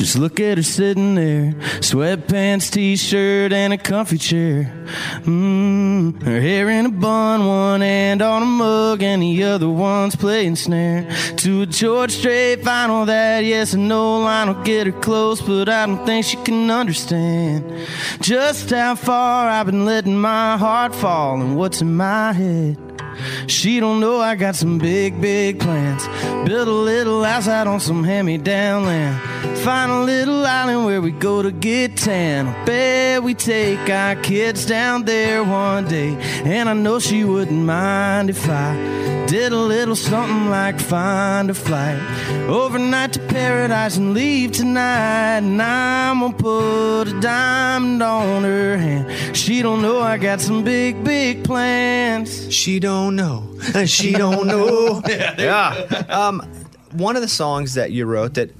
[0.00, 4.72] Just look at her sitting there, sweatpants, t-shirt, and a comfy chair.
[5.26, 10.16] Mm, her hair in a bun, one hand on a mug, and the other one's
[10.16, 11.06] playing snare.
[11.36, 15.68] To a George Strait final that yes and no line will get her close, but
[15.68, 17.86] I don't think she can understand
[18.22, 22.78] just how far I've been letting my heart fall and what's in my head.
[23.48, 26.06] She don't know I got some big, big plans.
[26.48, 29.49] Build a little house out on some hand-me-down land.
[29.64, 32.46] Find a little island where we go to get tan.
[32.46, 36.16] I bet we take our kids down there one day.
[36.44, 38.74] And I know she wouldn't mind if I
[39.26, 42.00] did a little something like find a flight
[42.48, 45.40] overnight to paradise and leave tonight.
[45.40, 49.36] And I'm gonna put a diamond on her hand.
[49.36, 52.50] She don't know I got some big, big plans.
[52.50, 53.46] She don't know.
[53.84, 55.02] She don't know.
[55.06, 55.86] yeah.
[56.08, 56.40] Um,
[56.92, 58.50] one of the songs that you wrote that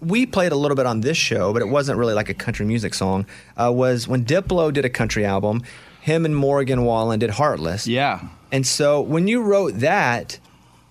[0.00, 2.66] we played a little bit on this show, but it wasn't really like a country
[2.66, 5.62] music song, uh, was when Diplo did a country album,
[6.00, 7.86] him and Morgan Wallen did Heartless.
[7.86, 8.28] Yeah.
[8.52, 10.38] And so when you wrote that,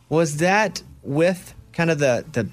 [0.09, 2.49] was that with kind of the, the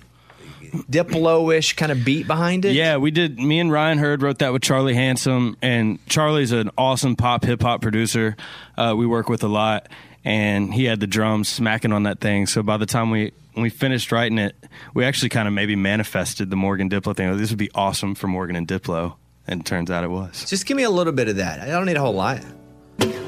[0.91, 2.75] Diplo-ish kind of beat behind it?
[2.75, 3.39] Yeah, we did.
[3.39, 7.61] Me and Ryan Hurd wrote that with Charlie Handsome, and Charlie's an awesome pop hip
[7.63, 8.37] hop producer.
[8.77, 9.89] Uh, we work with a lot,
[10.25, 12.47] and he had the drums smacking on that thing.
[12.47, 14.57] So by the time we we finished writing it,
[14.95, 17.37] we actually kind of maybe manifested the Morgan Diplo thing.
[17.37, 20.49] This would be awesome for Morgan and Diplo, and it turns out it was.
[20.49, 21.61] Just give me a little bit of that.
[21.61, 22.41] I don't need a whole lot.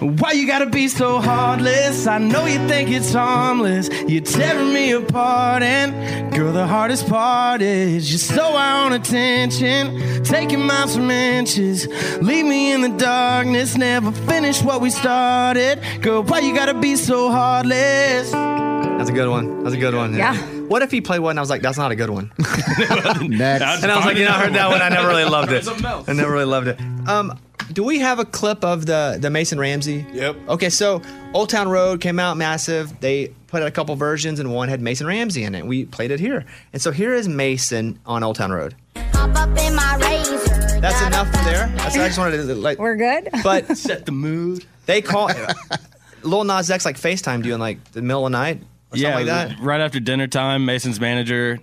[0.01, 2.07] Why you gotta be so heartless?
[2.07, 3.89] I know you think it's harmless.
[4.07, 10.61] You're tearing me apart, and girl, the hardest part is you're so on attention, taking
[10.67, 11.87] miles from inches.
[12.21, 15.81] Leave me in the darkness, never finish what we started.
[16.03, 18.31] Girl, why you gotta be so heartless?
[18.31, 19.65] That's a good one.
[19.65, 20.15] That's a good one.
[20.15, 20.37] Yeah.
[20.69, 22.31] What if he played one and I was like, that's not a good one?
[22.39, 23.83] Next.
[23.83, 24.81] And I was like, you know, I heard that one.
[24.81, 25.65] I never really loved it.
[25.65, 26.09] Something else.
[26.09, 26.81] I never really loved it.
[27.07, 27.39] Um,
[27.73, 30.07] do we have a clip of the the Mason Ramsey?
[30.13, 30.37] Yep.
[30.49, 33.01] Okay, so Old Town Road came out massive.
[33.01, 35.67] They put out a couple versions, and one had Mason Ramsey in it.
[35.67, 38.75] We played it here, and so here is Mason on Old Town Road.
[38.97, 40.81] Hop up in my razor.
[40.81, 41.69] That's enough there.
[41.77, 42.79] That's, I just wanted to like.
[42.79, 43.31] We're good.
[43.43, 44.67] But set the mood.
[44.87, 45.31] They call
[46.23, 48.63] Lil Nas X like FaceTime you in like the middle of the night
[48.93, 49.61] or yeah, something like that.
[49.61, 51.59] right after dinner time, Mason's manager.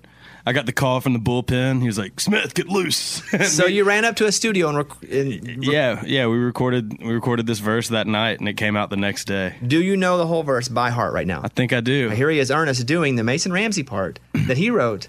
[0.46, 1.82] I got the call from the bullpen.
[1.82, 5.04] He was like, "Smith, get loose." So you ran up to a studio and, rec-
[5.12, 8.90] and yeah, yeah, we recorded we recorded this verse that night, and it came out
[8.90, 9.56] the next day.
[9.66, 11.42] do you know the whole verse by heart right now?
[11.44, 12.10] I think I do.
[12.10, 15.08] Here he is, Ernest, doing the Mason Ramsey part that he wrote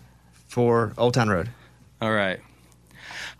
[0.49, 1.49] for Old Town Road.
[2.01, 2.40] All right.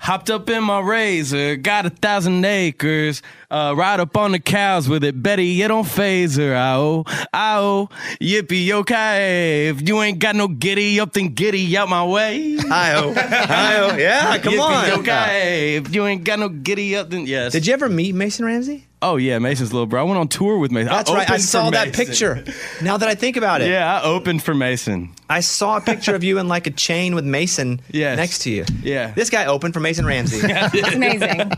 [0.03, 3.23] Hopped up in my razor, got a thousand acres.
[3.49, 5.23] Uh, ride up on the cows with it.
[5.23, 6.57] Betty, you don't phase her.
[6.57, 7.89] Ow, ow,
[8.21, 9.69] yippee, okay.
[9.69, 12.57] If you ain't got no giddy up, then giddy out my way.
[12.57, 13.15] Hi-oh.
[13.15, 13.97] Hi-oh.
[13.97, 15.01] Yeah, come Yippee, on.
[15.03, 15.77] okay.
[15.77, 17.53] If you ain't got no giddy up, then yes.
[17.53, 18.89] Did you ever meet Mason Ramsey?
[19.03, 20.01] Oh yeah, Mason's little bro.
[20.01, 20.89] I went on tour with Mason.
[20.89, 21.29] That's right.
[21.29, 22.45] I saw that picture.
[22.81, 23.69] Now that I think about it.
[23.69, 25.11] Yeah, I opened for Mason.
[25.29, 28.17] I saw a picture of you in like a chain with Mason Yes.
[28.17, 28.65] next to you.
[28.83, 29.11] Yeah.
[29.11, 30.41] This guy opened for Mason Ramsey.
[30.75, 31.51] It's amazing.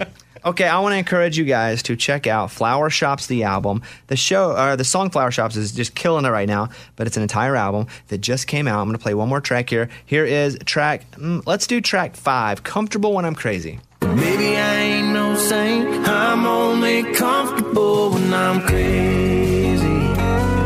[0.46, 3.82] Okay, I want to encourage you guys to check out Flower Shops the album.
[4.08, 7.16] The show or the song Flower Shops is just killing it right now, but it's
[7.16, 8.78] an entire album that just came out.
[8.80, 9.88] I'm going to play one more track here.
[10.04, 13.80] Here is track mm, let's do track 5, Comfortable when I'm crazy.
[14.08, 16.08] Maybe I ain't no saint.
[16.08, 19.86] I'm only comfortable when I'm crazy.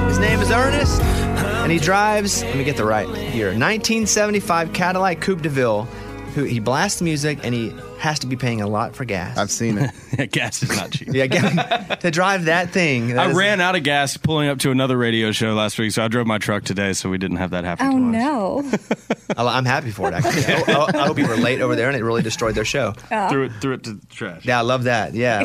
[0.09, 5.20] His name is Ernest, and he drives, let me get the right here, 1975 Cadillac
[5.20, 5.87] Coupe de Ville.
[6.35, 9.37] Who he blasts music and he has to be paying a lot for gas.
[9.37, 10.30] I've seen it.
[10.32, 11.08] Gas is not cheap.
[11.12, 13.08] yeah, ga- to drive that thing.
[13.08, 15.92] that I is- ran out of gas pulling up to another radio show last week,
[15.92, 17.87] so I drove my truck today, so we didn't have that happen.
[17.87, 18.88] Oh twice.
[19.37, 19.37] no.
[19.37, 20.14] I- I'm happy for it.
[20.14, 22.64] Actually, I, I- I hope you were late over there and it really destroyed their
[22.64, 22.92] show.
[23.30, 24.44] Threw it, threw it to the trash.
[24.44, 25.14] Yeah, I love that.
[25.14, 25.44] Yeah,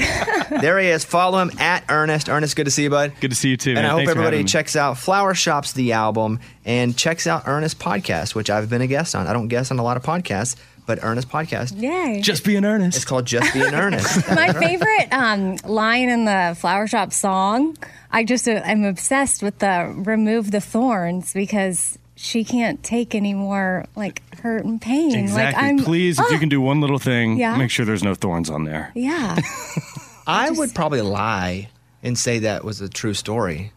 [0.62, 1.04] there he is.
[1.06, 2.30] Follow him at Ernest.
[2.30, 3.14] Ernest, good to see you, bud.
[3.20, 3.72] Good to see you too.
[3.72, 3.86] And man.
[3.86, 8.36] I hope Thanks everybody checks out Flower Shops the album and checks out Ernest podcast,
[8.36, 9.28] which I've been a guest on.
[9.28, 11.80] I don't guest on a lot of podcasts, but Ernest podcast.
[11.82, 12.22] Yay.
[12.22, 12.98] Just being earnest.
[12.98, 14.28] It's called Just Being Ernest.
[14.36, 17.78] My favorite um, line in the flower shop song,
[18.12, 23.34] I just uh, I'm obsessed with the remove the thorns because she can't take any
[23.34, 25.16] more like hurt and pain.
[25.16, 25.44] Exactly.
[25.44, 26.40] Like I'm Please, if you Ah!
[26.40, 27.58] can do one little thing, Yeah.
[27.58, 28.92] make sure there's no thorns on there.
[28.96, 29.38] Yeah.
[30.28, 31.70] I would probably lie
[32.02, 33.72] and say that was a true story.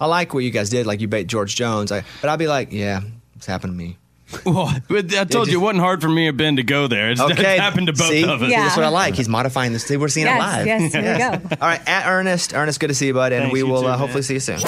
[0.00, 1.90] I like what you guys did, like you bait George Jones.
[1.92, 3.00] I, but I'd be like, yeah,
[3.36, 3.96] it's happened to me.
[4.44, 7.10] Well, I told you it wasn't hard for me or Ben to go there.
[7.10, 8.24] It's, Okay, it happened to both See?
[8.24, 8.48] of us.
[8.50, 9.14] See, That's what I like.
[9.14, 9.88] He's modifying this.
[9.88, 10.66] We're seeing Yes, it live.
[10.66, 11.56] yes, here we go.
[11.62, 12.54] All right, at Ernest.
[12.54, 14.40] Ernest, good to see you, bud, and Thanks, we will too, uh, hopefully see you
[14.40, 14.58] soon.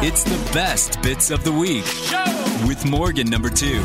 [0.00, 1.84] It's the best bits of the week
[2.68, 3.82] with Morgan number two.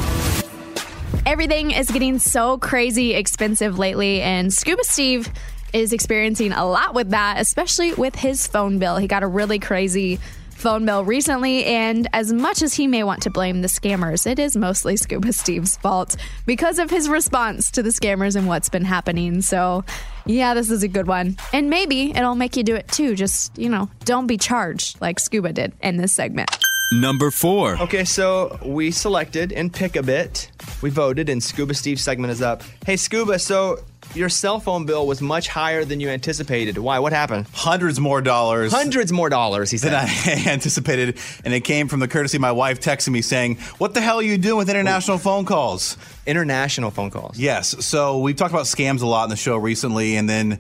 [1.26, 5.30] Everything is getting so crazy expensive lately, and Scuba Steve
[5.72, 8.98] is experiencing a lot with that, especially with his phone bill.
[8.98, 10.20] He got a really crazy
[10.64, 14.40] phone bill recently, and as much as he may want to blame the scammers, it
[14.40, 18.86] is mostly Scuba Steve's fault because of his response to the scammers and what's been
[18.86, 19.42] happening.
[19.42, 19.84] So,
[20.26, 21.36] yeah, this is a good one.
[21.52, 23.14] And maybe it'll make you do it too.
[23.14, 26.50] Just, you know, don't be charged like Scuba did in this segment.
[26.94, 27.76] Number four.
[27.82, 30.50] Okay, so we selected and pick a bit.
[30.82, 32.64] We voted, and Scuba Steve's segment is up.
[32.86, 33.80] Hey, Scuba, so
[34.16, 36.78] your cell phone bill was much higher than you anticipated.
[36.78, 37.00] Why?
[37.00, 37.48] What happened?
[37.54, 38.72] Hundreds more dollars.
[38.72, 39.92] Hundreds more dollars, he said.
[39.92, 41.18] Than I anticipated.
[41.44, 44.18] And it came from the courtesy of my wife texting me saying, What the hell
[44.20, 45.98] are you doing with international phone calls?
[46.26, 47.38] International phone calls.
[47.38, 47.86] Yes.
[47.86, 50.60] So we've talked about scams a lot in the show recently, and then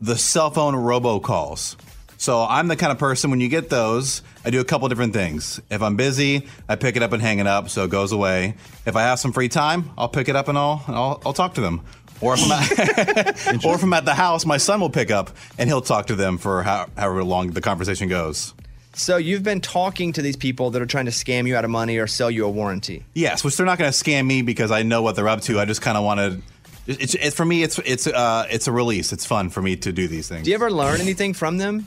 [0.00, 1.76] the cell phone robocalls.
[2.16, 5.12] So I'm the kind of person when you get those, I do a couple different
[5.12, 5.60] things.
[5.70, 8.54] If I'm busy, I pick it up and hang it up, so it goes away.
[8.86, 11.54] If I have some free time, I'll pick it up and I'll I'll, I'll talk
[11.54, 11.82] to them.
[12.24, 15.30] Or if, I'm at, or if I'm at the house, my son will pick up
[15.58, 18.54] and he'll talk to them for how, however long the conversation goes.
[18.94, 21.70] So you've been talking to these people that are trying to scam you out of
[21.70, 23.04] money or sell you a warranty.
[23.12, 25.58] Yes, which they're not going to scam me because I know what they're up to.
[25.58, 26.40] I just kind of want to.
[26.86, 27.62] It's, it's for me.
[27.62, 29.12] It's it's uh it's a release.
[29.12, 30.44] It's fun for me to do these things.
[30.44, 31.86] Do you ever learn anything from them?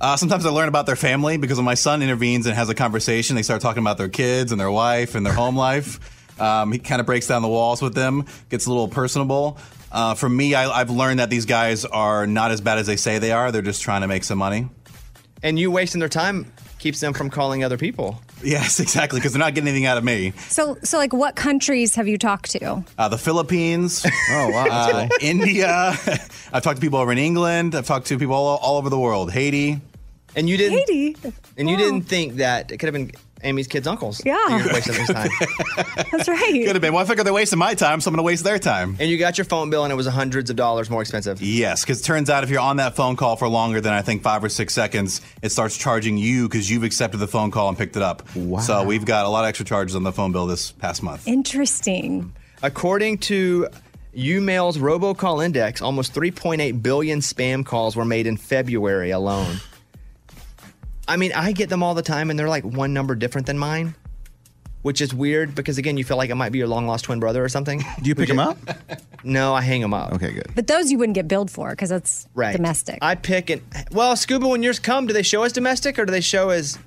[0.00, 2.74] Uh, sometimes I learn about their family because when my son intervenes and has a
[2.74, 6.00] conversation, they start talking about their kids and their wife and their home life.
[6.40, 9.58] Um, he kind of breaks down the walls with them, gets a little personable.
[9.90, 12.96] Uh, for me, I, I've learned that these guys are not as bad as they
[12.96, 13.50] say they are.
[13.50, 14.68] They're just trying to make some money.
[15.42, 18.20] And you wasting their time keeps them from calling other people.
[18.42, 20.32] Yes, exactly, because they're not getting anything out of me.
[20.48, 22.84] So, so like, what countries have you talked to?
[22.96, 24.04] Uh, the Philippines.
[24.30, 24.66] Oh, wow.
[24.70, 25.08] uh.
[25.20, 25.68] India.
[26.52, 27.74] I've talked to people over in England.
[27.74, 29.32] I've talked to people all, all over the world.
[29.32, 29.80] Haiti.
[30.36, 30.78] And you didn't.
[30.78, 31.16] Haiti.
[31.56, 33.10] And you didn't think that it could have been
[33.42, 34.20] Amy's kids' uncles.
[34.24, 34.34] Yeah.
[34.48, 35.30] that You're wasting their time.
[36.12, 36.52] That's right.
[36.52, 36.92] Could have been.
[36.92, 38.96] Well, I figured they're wasting my time, so I'm going to waste their time.
[38.98, 41.40] and you got your phone bill, and it was hundreds of dollars more expensive.
[41.40, 44.02] Yes, because it turns out if you're on that phone call for longer than I
[44.02, 47.68] think five or six seconds, it starts charging you because you've accepted the phone call
[47.68, 48.22] and picked it up.
[48.34, 48.60] Wow.
[48.60, 51.26] So we've got a lot of extra charges on the phone bill this past month.
[51.28, 52.32] Interesting.
[52.62, 53.68] According to
[54.16, 59.56] YouMail's robocall index, almost 3.8 billion spam calls were made in February alone.
[61.08, 63.58] I mean, I get them all the time, and they're like one number different than
[63.58, 63.94] mine,
[64.82, 67.18] which is weird because again, you feel like it might be your long lost twin
[67.18, 67.78] brother or something.
[68.02, 68.58] Do you pick them up?
[69.24, 70.12] No, I hang them up.
[70.12, 70.46] Okay, good.
[70.54, 72.54] But those you wouldn't get billed for because that's Right.
[72.54, 72.98] domestic.
[73.02, 73.62] I pick it.
[73.90, 76.78] Well, Scuba, when yours come, do they show as domestic or do they show as?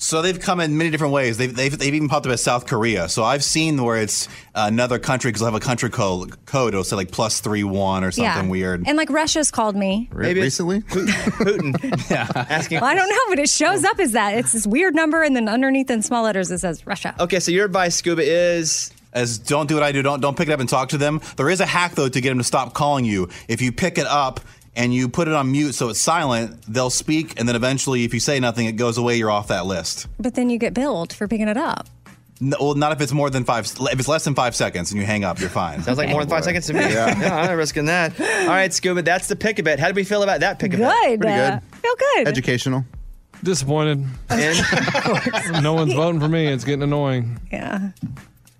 [0.00, 1.38] So they've come in many different ways.
[1.38, 3.08] They've, they've, they've even popped up as South Korea.
[3.08, 6.44] So I've seen where it's another country because they'll have a country code.
[6.46, 6.72] code.
[6.72, 8.50] It'll say like plus three one or something yeah.
[8.50, 8.84] weird.
[8.86, 10.08] And like Russia's called me.
[10.14, 10.82] Maybe recently?
[10.82, 12.10] Putin.
[12.10, 12.28] yeah.
[12.48, 12.80] Asking.
[12.80, 14.38] Well, I don't know, but it shows up as that.
[14.38, 17.16] It's this weird number, and then underneath in small letters it says Russia.
[17.18, 20.02] Okay, so your advice, Scuba, is as don't do what I do.
[20.02, 21.20] Don't don't pick it up and talk to them.
[21.36, 23.28] There is a hack though to get them to stop calling you.
[23.48, 24.40] If you pick it up
[24.78, 28.14] and you put it on mute so it's silent, they'll speak, and then eventually, if
[28.14, 29.16] you say nothing, it goes away.
[29.16, 30.06] You're off that list.
[30.18, 31.88] But then you get billed for picking it up.
[32.40, 33.64] No, well, not if it's more than five.
[33.66, 35.82] If it's less than five seconds and you hang up, you're fine.
[35.82, 36.80] Sounds like more than five seconds to me.
[36.80, 37.06] Yeah.
[37.16, 38.18] I'm not risking that.
[38.20, 39.80] All right, Scuba, that's the pick a bit.
[39.80, 40.86] How did we feel about that pick a bit?
[40.86, 41.20] Good.
[41.20, 41.52] Pretty good.
[41.52, 42.28] Uh, feel good.
[42.28, 42.84] Educational.
[43.42, 44.04] Disappointed.
[44.30, 46.46] And no one's voting for me.
[46.46, 47.40] It's getting annoying.
[47.50, 47.90] Yeah.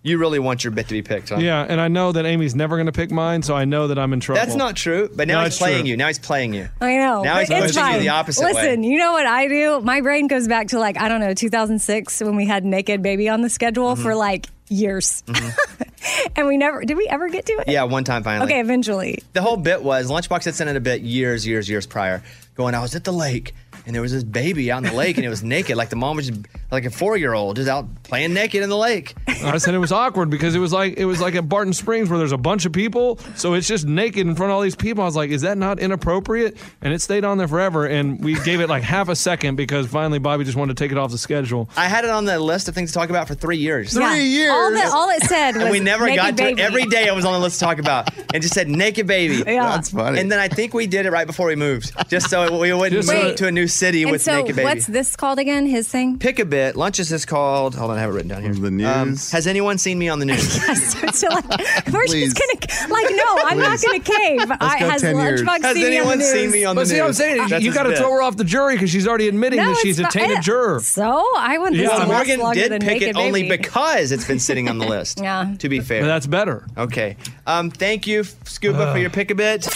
[0.03, 1.37] You really want your bit to be picked, huh?
[1.39, 3.99] Yeah, and I know that Amy's never going to pick mine, so I know that
[3.99, 4.41] I'm in trouble.
[4.41, 5.11] That's not true.
[5.15, 5.91] But now No, he's it's playing true.
[5.91, 5.97] you.
[5.97, 6.69] Now he's playing you.
[6.81, 7.23] I know.
[7.23, 8.01] Now but he's it's pushing you fine.
[8.01, 8.53] the opposite way.
[8.53, 9.81] Listen, you know what I do?
[9.81, 13.29] My brain goes back to like, I don't know, 2006 when we had Naked Baby
[13.29, 14.03] on the schedule Mm-hmm.
[14.03, 15.23] for like years.
[16.37, 17.69] and we never, did we ever get to it?
[17.69, 18.51] Yeah, one time finally.
[18.51, 19.23] Okay, eventually.
[19.33, 22.23] The whole bit was Lunchbox had sent in a bit years, years, years prior,
[22.55, 23.55] going, I was at the lake
[23.89, 25.77] and there was this baby out in the lake and it was naked.
[25.79, 28.69] Like the mom was just, like a four year old just out playing naked in
[28.69, 29.15] the lake.
[29.27, 32.11] I said it was awkward because it was like it was like at Barton Springs
[32.11, 34.77] where there's a bunch of people, so it's just naked in front of all these
[34.77, 35.03] people.
[35.03, 36.59] I was like, is that not inappropriate?
[36.83, 39.87] And it stayed on there forever, and we gave it like half a second because
[39.87, 41.71] finally Bobby just wanted to take it off the schedule.
[41.77, 43.97] I had it on the list of things to talk about for three years.
[43.97, 44.51] Yeah.
[44.53, 46.61] All, that, all it said was And we never naked got to baby.
[46.61, 46.65] it.
[46.65, 49.43] Every day I was on the list to talk about and just said naked baby.
[49.47, 49.65] Yeah.
[49.77, 50.21] That's funny.
[50.21, 52.93] And then I think we did it right before we moved, just so we wouldn't
[52.93, 54.65] Just move so- to a new city And with so, naked baby.
[54.65, 55.67] what's this called again?
[55.67, 56.19] His thing?
[56.19, 56.77] Pick a bit.
[56.77, 57.75] Lunches is this called.
[57.75, 58.53] Hold on, I have it written down here.
[58.55, 59.31] The news.
[59.31, 60.53] has anyone seen me on the news?
[61.19, 61.49] so like,
[61.93, 62.35] we're Please.
[62.35, 62.39] just
[62.69, 64.41] gonna like no, I'm not gonna cave.
[64.61, 66.33] I, go has Lunchbox has seen me on anyone the news?
[66.33, 66.91] seen me on the But news?
[66.91, 68.91] see, what I'm saying That's you his got to throw her off the jury because
[68.91, 70.43] she's already admitting No, that she's a tainted fine.
[70.43, 70.81] juror.
[70.81, 73.57] So I want this Yeah, to Well, last Morgan did pick it only baby.
[73.59, 75.21] because it's been sitting on the list.
[75.29, 75.55] Yeah.
[75.59, 76.05] To be fair.
[76.07, 76.67] That's better.
[76.77, 77.17] okay.
[77.47, 79.67] Um, thank you, Scuba, for your pick a bit.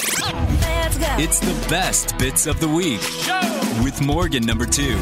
[1.18, 3.00] It's the best bits of the week
[3.82, 4.98] with Morgan number two.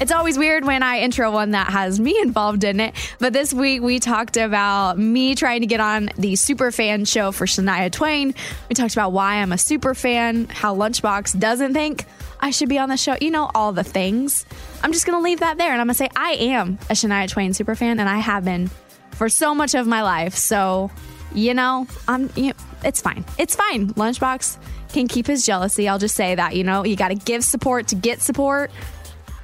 [0.00, 2.94] It's always weird when I intro one that has me involved in it.
[3.20, 7.30] But this week we talked about me trying to get on the super fan show
[7.30, 8.34] for Shania Twain.
[8.68, 12.04] We talked about why I'm a super fan, how Lunchbox doesn't think
[12.40, 13.16] I should be on the show.
[13.20, 14.44] You know, all the things.
[14.82, 16.94] I'm just going to leave that there and I'm going to say I am a
[16.94, 18.68] Shania Twain super fan and I have been
[19.12, 20.34] for so much of my life.
[20.34, 20.90] So,
[21.32, 22.54] you know, I'm you know,
[22.84, 23.24] it's fine.
[23.38, 23.90] It's fine.
[23.94, 24.58] Lunchbox
[24.92, 25.88] can keep his jealousy.
[25.88, 28.70] I'll just say that, you know, you got to give support to get support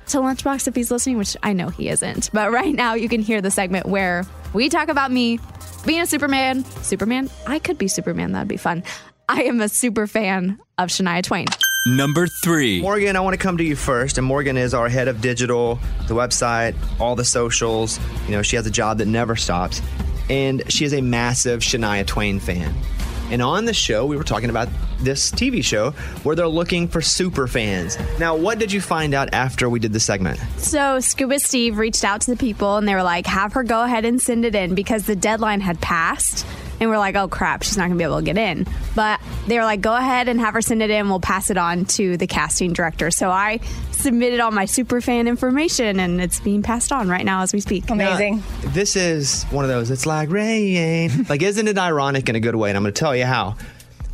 [0.09, 2.31] to Lunchbox if he's listening, which I know he isn't.
[2.33, 4.25] But right now, you can hear the segment where
[4.55, 5.39] we talk about me
[5.85, 6.65] being a Superman.
[6.83, 7.31] Superman?
[7.47, 8.33] I could be Superman.
[8.33, 8.83] That'd be fun.
[9.29, 11.47] I am a super fan of Shania Twain.
[11.87, 12.81] Number three.
[12.81, 14.19] Morgan, I want to come to you first.
[14.19, 18.01] And Morgan is our head of digital, the website, all the socials.
[18.27, 19.81] You know, she has a job that never stops.
[20.31, 22.75] And she is a massive Shania Twain fan.
[23.31, 24.69] And on the show, we were talking about
[25.01, 25.91] this TV show
[26.23, 27.99] where they're looking for super fans.
[28.19, 30.39] Now, what did you find out after we did the segment?
[30.57, 33.83] So Scuba Steve reached out to the people and they were like, have her go
[33.83, 36.47] ahead and send it in because the deadline had passed.
[36.81, 38.65] And we're like, oh crap, she's not gonna be able to get in.
[38.95, 41.09] But they were like, go ahead and have her send it in.
[41.09, 43.11] We'll pass it on to the casting director.
[43.11, 43.59] So I
[43.91, 47.61] submitted all my super fan information and it's being passed on right now as we
[47.61, 47.91] speak.
[47.91, 48.45] Amazing.
[48.67, 51.27] This is one of those, it's like rain.
[51.29, 52.71] like, isn't it ironic in a good way?
[52.71, 53.57] And I'm going to tell you how.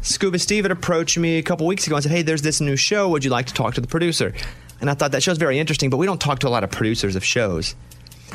[0.05, 2.77] Scuba Steve had approached me a couple weeks ago and said, Hey, there's this new
[2.77, 3.09] show.
[3.09, 4.35] Would you like to talk to the producer?
[4.81, 6.71] And I thought that show's very interesting, but we don't talk to a lot of
[6.71, 7.75] producers of shows.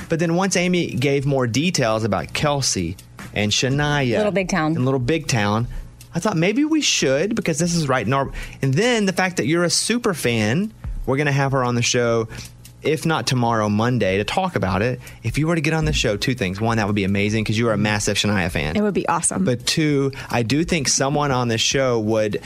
[0.10, 2.98] But then once Amy gave more details about Kelsey
[3.34, 4.76] and Shania, Little Big Town.
[4.76, 5.68] and Little Big Town,
[6.16, 8.32] I thought maybe we should because this is right in our.
[8.64, 10.74] And then the fact that you're a super fan,
[11.06, 12.28] we're going to have her on the show,
[12.82, 15.00] if not tomorrow, Monday, to talk about it.
[15.24, 16.62] If you were to get on the show, two things.
[16.62, 18.76] One, that would be amazing because you are a massive Shania fan.
[18.76, 19.44] It would be awesome.
[19.44, 22.42] But two, I do think someone on this show would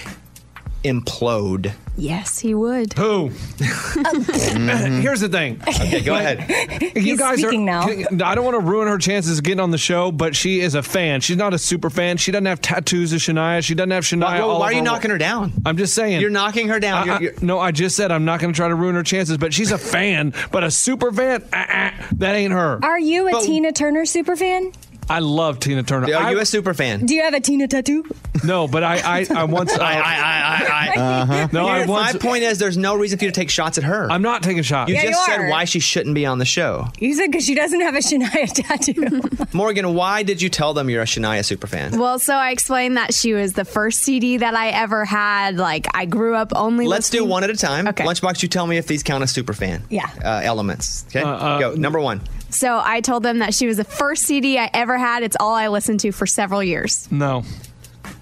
[0.84, 1.74] implode.
[1.96, 2.94] Yes, he would.
[2.94, 3.28] Who?
[3.60, 5.62] Here's the thing.
[5.68, 6.92] Okay, go ahead.
[6.96, 7.88] You He's guys speaking are.
[8.12, 8.26] now.
[8.26, 10.74] I don't want to ruin her chances of getting on the show, but she is
[10.76, 11.22] a fan.
[11.22, 12.18] She's not a super fan.
[12.18, 13.64] She doesn't have tattoos of Shania.
[13.64, 14.24] She doesn't have Shania.
[14.24, 15.54] Why, all why are you her- knocking her down?
[15.66, 16.20] I'm just saying.
[16.20, 16.98] You're knocking her down.
[16.98, 18.96] I- You're- I- you're- no, I just said I'm not going to try to ruin
[18.96, 20.34] her chances, but she's a fan.
[20.52, 22.80] But a super fan, uh, uh, that ain't her.
[22.84, 24.72] Are you a But- Tina Turner super fan?
[25.10, 26.08] I love Tina Turner.
[26.14, 27.06] Are I- you a super fan?
[27.06, 28.04] Do you have a Tina tattoo?
[28.44, 29.74] no, but I, I, I once.
[29.78, 31.22] I, I, I, I, I.
[31.22, 31.48] Uh-huh.
[31.54, 32.14] No, I once.
[32.14, 34.10] my point is, there's no reason for you to take shots at her.
[34.12, 34.90] I'm not taking shots.
[34.90, 36.88] you Yeah, just you said why she shouldn't be on the show.
[37.00, 39.22] You said because she doesn't have a Shania tattoo.
[39.54, 41.98] Morgan, why did you tell them you're a Shania super fan?
[42.00, 45.58] Well, so I explained that she was the first CD that I ever had.
[45.58, 46.88] Like I grew up only.
[46.88, 47.88] Let's do one at a time.
[47.90, 48.06] Okay.
[48.06, 49.84] Lunchbox, you tell me if these count as super fan.
[49.90, 50.10] Yeah.
[50.24, 51.06] Uh, elements.
[51.10, 51.22] Okay.
[51.22, 51.76] uh, Go.
[51.76, 52.22] Number one.
[52.54, 55.24] So I told them that she was the first CD I ever had.
[55.24, 57.12] It's all I listened to for several years.
[57.12, 57.44] No.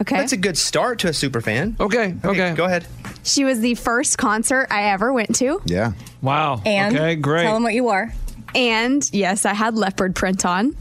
[0.02, 0.18] Okay.
[0.18, 1.76] That's a good start to a super fan.
[1.80, 2.16] Okay.
[2.24, 2.54] Okay.
[2.56, 2.88] Go ahead.
[3.24, 5.62] She was the first concert I ever went to.
[5.66, 5.94] Yeah.
[6.22, 6.62] Wow.
[6.66, 7.16] and okay.
[7.16, 7.44] Great.
[7.44, 8.12] tell them what you are.
[8.56, 10.76] And yes, I had leopard print on.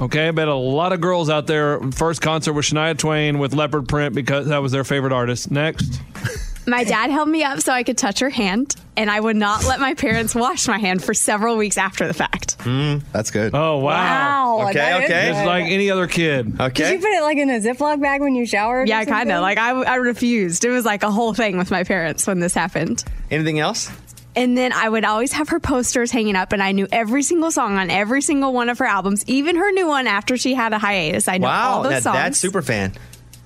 [0.00, 3.54] Okay, I bet a lot of girls out there first concert with Shania Twain with
[3.54, 5.50] leopard print because that was their favorite artist.
[5.50, 6.00] Next.
[6.66, 9.64] My dad held me up so I could touch her hand, and I would not
[9.66, 12.52] let my parents wash my hand for several weeks after the fact.
[12.62, 13.52] Hmm, that's good.
[13.54, 14.58] Oh wow.
[14.58, 14.68] Wow.
[14.68, 15.28] Okay, that is okay.
[15.32, 16.60] Just like any other kid.
[16.60, 16.84] Okay.
[16.84, 18.88] Did you put it like in a Ziploc bag when you showered?
[18.88, 19.42] Yeah, kind of.
[19.42, 20.64] Like I, I refused.
[20.64, 23.02] It was like a whole thing with my parents when this happened.
[23.30, 23.90] Anything else?
[24.36, 27.50] And then I would always have her posters hanging up, and I knew every single
[27.50, 30.72] song on every single one of her albums, even her new one after she had
[30.72, 31.28] a hiatus.
[31.28, 31.82] I know all Wow.
[31.82, 32.14] those That, songs.
[32.16, 32.92] that's super fan.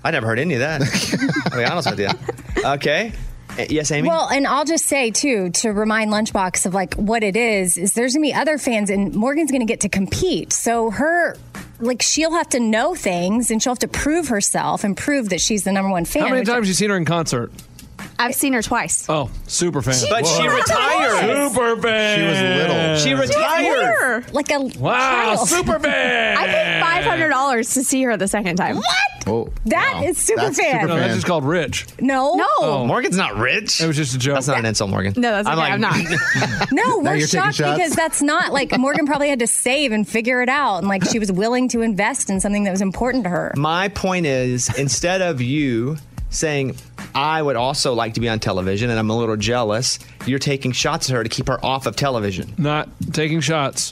[0.05, 0.83] I never heard any of that.
[1.53, 2.09] I'll be honest with you.
[2.65, 3.13] Okay.
[3.71, 4.09] Yes, Amy.
[4.09, 7.95] Well, and I'll just say too to remind Lunchbox of like what it is is
[7.95, 10.53] there's gonna be other fans and Morgan's gonna get to compete.
[10.53, 11.37] So her
[11.81, 15.41] like she'll have to know things and she'll have to prove herself and prove that
[15.41, 16.23] she's the number one fan.
[16.23, 17.51] How many which- times have you seen her in concert?
[18.19, 19.07] I've seen her twice.
[19.11, 19.95] Oh, super fan.
[20.09, 21.49] but she retired.
[21.51, 22.19] Super fan.
[22.19, 22.97] She was little.
[22.97, 23.96] She retired.
[24.33, 24.93] Like a Wow,
[25.37, 25.49] child.
[25.49, 26.37] super fan.
[26.39, 28.77] I paid five hundred dollars to see her the second time.
[28.77, 28.87] What?
[29.29, 30.03] Oh, That wow.
[30.05, 30.73] is super That's fan.
[30.83, 31.17] super No, that's fan.
[31.17, 31.87] just called rich.
[32.01, 32.81] No, No, Oh.
[32.83, 33.81] oh Morgan's not rich.
[33.81, 34.35] It was just a joke.
[34.35, 35.15] That's not an insult, Morgan.
[35.17, 35.61] no, that's okay.
[35.61, 35.97] I'm, not.
[36.73, 37.77] no, Now we're you're taking shocked shots?
[37.79, 41.05] because that's not like Morgan probably had to save and figure it out, and like
[41.05, 43.53] she was willing to invest in something that was important to her.
[43.57, 45.97] My point is, instead of you
[46.31, 46.77] saying,
[47.15, 50.71] I would also like to be on television and I'm a little jealous, you're taking
[50.71, 52.53] shots at her to keep her off of television.
[52.59, 53.91] Not taking shots.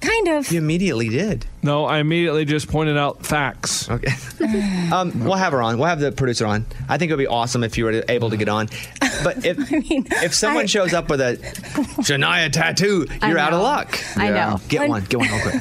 [0.00, 0.50] Kind of.
[0.50, 1.44] You immediately did.
[1.62, 3.90] No, I immediately just pointed out facts.
[3.90, 4.10] Okay.
[4.92, 5.76] um, we'll have her on.
[5.78, 6.64] We'll have the producer on.
[6.88, 8.68] I think it would be awesome if you were able to get on.
[9.22, 11.36] But if mean, if someone I- shows up with a
[12.00, 13.62] Shania tattoo, I you're out of know.
[13.64, 13.98] luck.
[14.16, 14.50] I Yeah.
[14.50, 14.60] know.
[14.68, 15.04] Get one.
[15.04, 15.52] Get one real quick.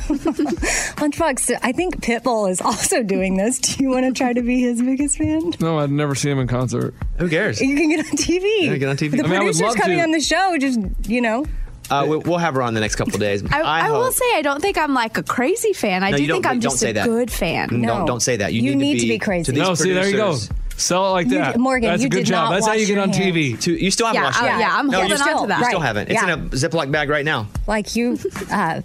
[1.00, 3.60] Lunchbox, I think Pitbull is also doing this.
[3.60, 5.52] Do you want to try to be his biggest fan?
[5.60, 6.94] No, I'd never see him in concert.
[7.18, 7.60] Who cares?
[7.62, 8.66] You can get on TV.
[8.68, 9.12] Yeah, get on TV.
[9.12, 10.04] The I mean, I would producer's love coming to.
[10.04, 10.58] on the show.
[10.60, 10.80] Just
[11.10, 11.46] you know,
[11.90, 13.44] Uh, we, we'll have her on the next couple of days.
[13.52, 16.04] I, I, will say I don't think I'm like a crazy fan.
[16.04, 17.06] I No, do you think I'm just say a that.
[17.06, 17.70] good fan.
[17.72, 18.54] No, don't, don't say that.
[18.54, 19.46] You, You need, need to be crazy.
[19.46, 20.36] To these No, see, there you go.
[20.78, 21.58] Sell it like You- that.
[21.58, 22.50] Morgan, That's you a good did job.
[22.50, 23.36] not That's how you get on hands.
[23.36, 23.60] TV.
[23.62, 24.60] To, you still haven't Yeah, watched uh, it.
[24.60, 25.60] yeah, I'm no, holding you on to that.
[25.60, 26.10] You still haven't.
[26.10, 26.34] It's Yeah.
[26.34, 27.48] in a Ziploc bag right now.
[27.68, 28.18] Like you,
[28.52, 28.82] uh,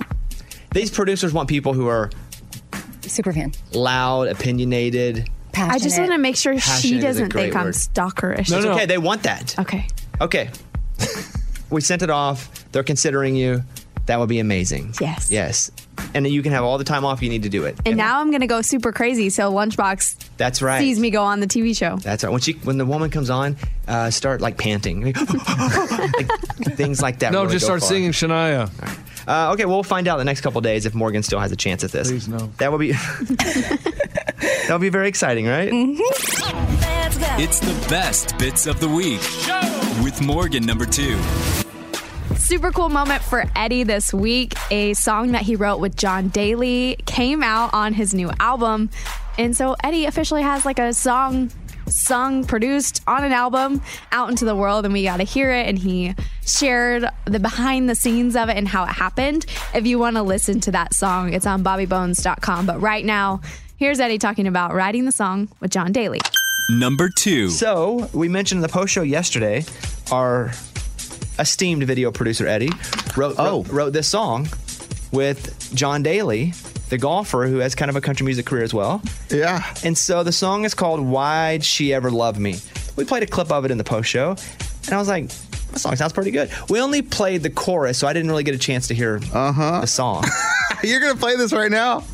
[0.72, 2.10] These producers want people who are
[3.02, 3.52] super fan.
[3.72, 5.28] loud, opinionated.
[5.52, 5.74] Passionate.
[5.74, 7.74] I just want to make sure Passionate she doesn't great think I'm word.
[7.74, 8.50] stalkerish.
[8.50, 8.86] No, it's okay.
[8.86, 9.56] They want that.
[9.58, 9.86] Okay.
[10.20, 10.50] Okay.
[11.70, 12.70] we sent it off.
[12.72, 13.62] They're considering you.
[14.06, 14.92] That would be amazing.
[15.00, 15.30] Yes.
[15.30, 15.70] Yes.
[16.12, 17.78] And you can have all the time off you need to do it.
[17.86, 19.30] And now I'm gonna go super crazy.
[19.30, 20.78] So Lunchbox That's right.
[20.78, 21.96] sees me go on the TV show.
[21.96, 22.30] That's right.
[22.30, 23.56] When she, when the woman comes on,
[23.88, 25.16] uh, start like panting, like,
[26.74, 27.32] things like that.
[27.32, 27.88] No, really just go start far.
[27.88, 28.70] singing Shania.
[29.26, 31.82] Uh, okay, we'll find out the next couple days if Morgan still has a chance
[31.82, 32.10] at this.
[32.10, 32.52] Please no.
[32.58, 35.70] That would be that would be very exciting, right?
[37.36, 39.20] It's the best bits of the week
[40.02, 41.18] with Morgan number two.
[42.36, 44.54] Super cool moment for Eddie this week.
[44.70, 48.90] A song that he wrote with John Daly came out on his new album.
[49.38, 51.50] And so Eddie officially has like a song
[51.86, 53.82] sung, produced on an album
[54.12, 55.66] out into the world, and we got to hear it.
[55.66, 56.14] And he
[56.46, 59.46] shared the behind the scenes of it and how it happened.
[59.74, 62.66] If you want to listen to that song, it's on bobbybones.com.
[62.66, 63.40] But right now,
[63.76, 66.20] here's Eddie talking about writing the song with John Daly.
[66.68, 67.50] Number two.
[67.50, 69.64] So we mentioned in the post show yesterday,
[70.10, 70.52] our
[71.38, 72.70] esteemed video producer Eddie
[73.16, 74.48] wrote wrote, wrote this song
[75.12, 76.52] with John Daly,
[76.88, 79.02] the golfer who has kind of a country music career as well.
[79.30, 79.62] Yeah.
[79.84, 82.56] And so the song is called "Why'd She Ever Love Me."
[82.96, 84.36] We played a clip of it in the post show,
[84.86, 85.30] and I was like.
[85.72, 86.50] That song sounds pretty good.
[86.70, 89.80] We only played the chorus, so I didn't really get a chance to hear uh-huh.
[89.80, 90.24] the song.
[90.84, 92.04] You're gonna play this right now?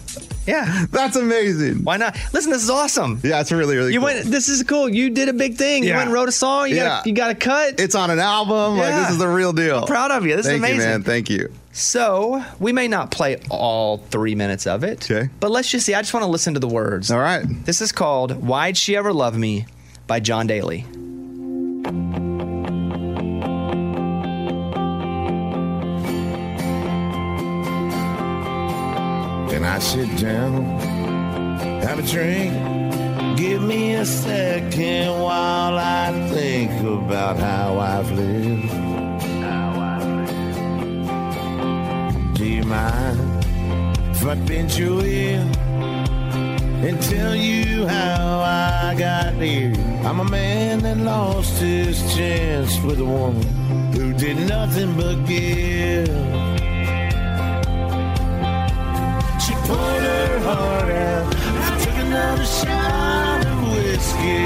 [0.46, 1.84] Yeah, that's amazing.
[1.84, 2.16] Why not?
[2.32, 3.20] Listen, this is awesome.
[3.22, 3.92] Yeah, it's really really.
[3.92, 4.06] You cool.
[4.06, 4.24] went.
[4.26, 4.88] This is cool.
[4.88, 5.82] You did a big thing.
[5.82, 5.96] You Yeah.
[5.96, 6.68] went and wrote a song.
[6.68, 6.84] You Yeah.
[6.84, 7.06] got.
[7.06, 7.78] A, you got a cut.
[7.80, 8.76] It's on an album.
[8.76, 8.82] Yeah.
[8.82, 9.80] Like this is the real deal.
[9.80, 10.36] I'm proud of you.
[10.36, 10.80] This Thank is amazing.
[10.80, 11.02] You, man.
[11.02, 11.52] Thank you.
[11.72, 15.08] So we may not play all three minutes of it.
[15.10, 15.28] Okay.
[15.40, 15.94] But let's just see.
[15.94, 17.10] I just want to listen to the words.
[17.10, 17.44] All right.
[17.66, 19.66] This is called "Why'd She Ever Love Me"
[20.06, 20.84] by John Daly.
[29.80, 30.78] Sit down,
[31.80, 32.52] have a drink?
[33.38, 38.68] Give me a second while I think about how I've lived.
[42.36, 43.44] Do you mind
[44.14, 45.40] if I pinch your ear
[46.86, 49.72] and tell you how I got here?
[50.04, 53.42] I'm a man that lost his chance with a woman
[53.94, 56.49] who did nothing but give.
[59.70, 61.26] Poured her heart out.
[61.68, 64.44] I took another shot of whiskey.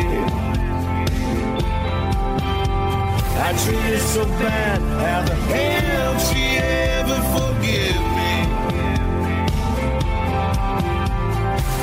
[3.47, 4.81] I treated her so bad.
[5.03, 6.45] How the hell she
[6.93, 8.35] ever forgive me?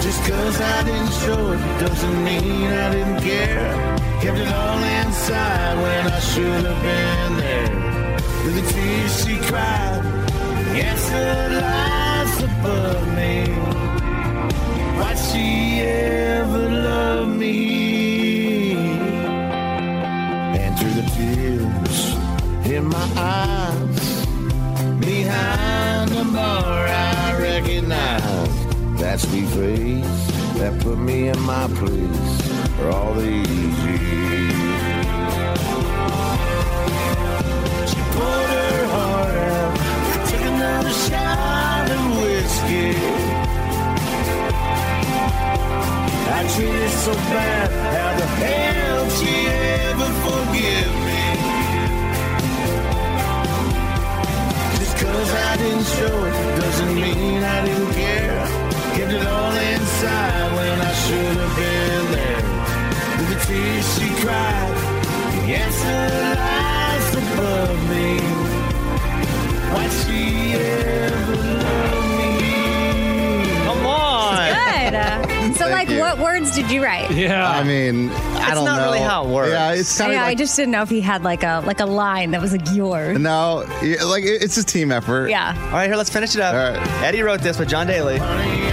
[0.05, 3.71] Just cause I didn't show it doesn't mean I didn't care.
[4.21, 7.73] Kept it all inside when I should have been there.
[8.43, 10.01] With the tears she cried,
[10.73, 13.45] the answer lies above me.
[14.97, 18.73] Why'd she ever love me?
[20.61, 22.15] And through the tears
[22.65, 24.25] in my eyes,
[24.99, 30.27] behind the bar, I recognize that sweet face
[30.59, 32.41] that put me in my place
[32.77, 34.20] for all these years.
[42.41, 42.89] Whiskey.
[46.33, 47.69] I treated so bad.
[47.95, 51.23] How the hell she ever forgive me?
[54.79, 58.41] Just cause I didn't show it doesn't mean I didn't care.
[58.95, 62.43] Kept it all inside when I should have been there.
[63.17, 64.73] With the tears she cried,
[65.35, 66.03] the answer
[66.41, 68.09] lies above me.
[69.73, 70.21] Why'd she
[70.53, 72.00] ever love me?
[72.00, 72.00] Come
[74.95, 75.53] on.
[75.55, 75.99] So, Thank like, you.
[75.99, 77.11] what words did you write?
[77.11, 78.13] Yeah, I mean, I
[78.47, 78.85] It's don't not know.
[78.85, 79.51] really how it works.
[79.51, 81.79] Yeah, it's kind of yeah, I just didn't know if he had like a like
[81.79, 83.17] a line that was like yours.
[83.19, 85.29] no, yeah, like it- it's a team effort.
[85.29, 85.55] Yeah.
[85.65, 86.53] All right, here, let's finish it up.
[86.53, 87.03] All right.
[87.03, 88.17] Eddie wrote this with John Daly.
[88.17, 88.71] Honey,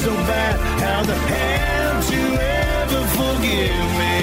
[0.00, 0.56] so bad.
[0.80, 4.16] How the hell did you ever forgive me?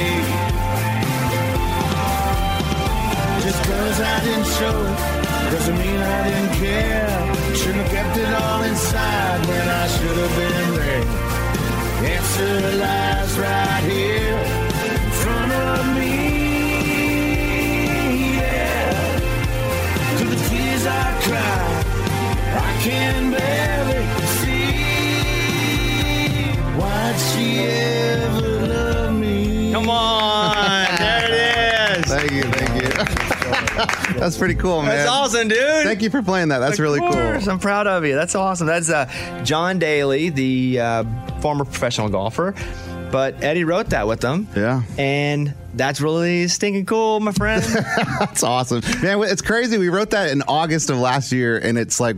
[3.45, 4.77] Just cause I didn't show
[5.45, 7.55] it doesn't mean I didn't care.
[7.55, 11.05] Shouldn't have kept it all inside when I should have been there.
[12.15, 14.39] Answer lies right here
[14.89, 16.15] in front of me.
[18.39, 18.97] Yeah.
[20.17, 21.59] To the tears I cry,
[22.65, 23.96] I can see.
[27.37, 29.71] She ever love me?
[29.71, 32.05] Come on, there it is.
[32.11, 32.89] Thank you, thank you.
[34.19, 34.89] That's pretty cool, man.
[34.95, 35.59] That's awesome, dude.
[35.83, 36.59] Thank you for playing that.
[36.59, 37.53] That's Of really course, cool.
[37.53, 38.15] I'm proud of you.
[38.15, 38.65] That's awesome.
[38.67, 39.05] That's uh,
[39.43, 41.03] John Daly, the uh,
[41.41, 42.55] former professional golfer.
[43.11, 44.47] But Eddie wrote that with them.
[44.55, 44.81] Yeah.
[44.97, 47.63] And that's really stinking cool, my friend.
[48.19, 48.81] That's awesome.
[49.01, 49.77] Man, it's crazy.
[49.77, 52.17] We wrote that in August of last year, and it's like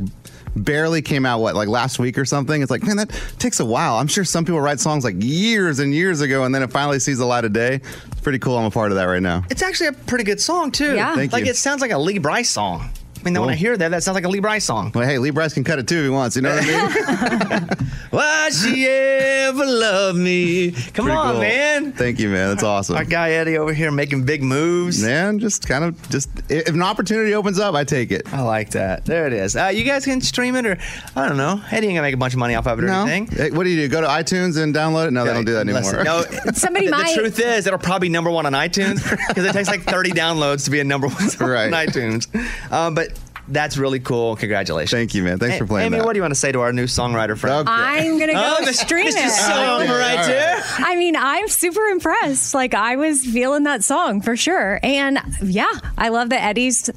[0.56, 2.62] barely came out, what, like last week or something?
[2.62, 3.96] It's like, man, that takes a while.
[3.96, 7.00] I'm sure some people write songs like years and years ago, and then it finally
[7.00, 7.76] sees the light of day.
[8.12, 8.58] It's pretty cool.
[8.58, 9.44] I'm a part of that right now.
[9.50, 10.96] it's actually a pretty good song, too.
[10.96, 11.16] Yeah.
[11.16, 11.52] Thank like, you.
[11.52, 12.90] it sounds like a Lee Brice song.
[13.20, 14.92] I mean, when I hear that, that sounds like a Lee Brice song.
[14.96, 16.36] Well, hey, Lee Brice can cut it too if he wants.
[16.36, 17.70] You know what I mean?
[18.12, 20.72] Why she ever love me?
[20.72, 21.42] Come Pretty on, cool.
[21.42, 21.92] man.
[21.92, 22.50] Thank you, man.
[22.50, 22.96] That's awesome.
[22.96, 25.04] Our guy Eddie over here making big moves.
[25.04, 28.32] Man, just kind of just if an opportunity opens up, I take it.
[28.34, 29.06] I like that.
[29.06, 29.56] There it is.
[29.56, 30.78] Uh, you guys can stream it, or
[31.16, 31.62] I don't know.
[31.72, 33.06] Eddie ain't gonna make a bunch of money off of it or No.
[33.06, 33.28] anything.
[33.38, 33.90] Hey, what do you do?
[33.90, 35.12] Go to iTunes and download it?
[35.12, 35.82] No, they don't do that anymore.
[35.82, 36.04] Listen,
[36.46, 39.54] no, Somebody the might- truth is, it'll probably be number one on iTunes because it
[39.54, 41.66] takes like 30 downloads to be a number one song Right.
[41.74, 42.28] on iTunes.
[42.72, 43.10] Um, but
[43.52, 44.36] that's really cool.
[44.36, 44.92] Congratulations.
[44.92, 45.40] Thank you, man.
[45.40, 46.06] Thanks for playing Amy, that.
[46.06, 47.68] what do you want to say to our new songwriter friend?
[47.70, 49.26] I'm gonna go Oh, Miss- stream Mr.
[49.26, 49.30] it.
[49.32, 50.62] Song right there.
[50.78, 52.54] I mean, I'm super impressed.
[52.54, 56.90] Like I was feeling that song for sure, and yeah, I love that Eddie's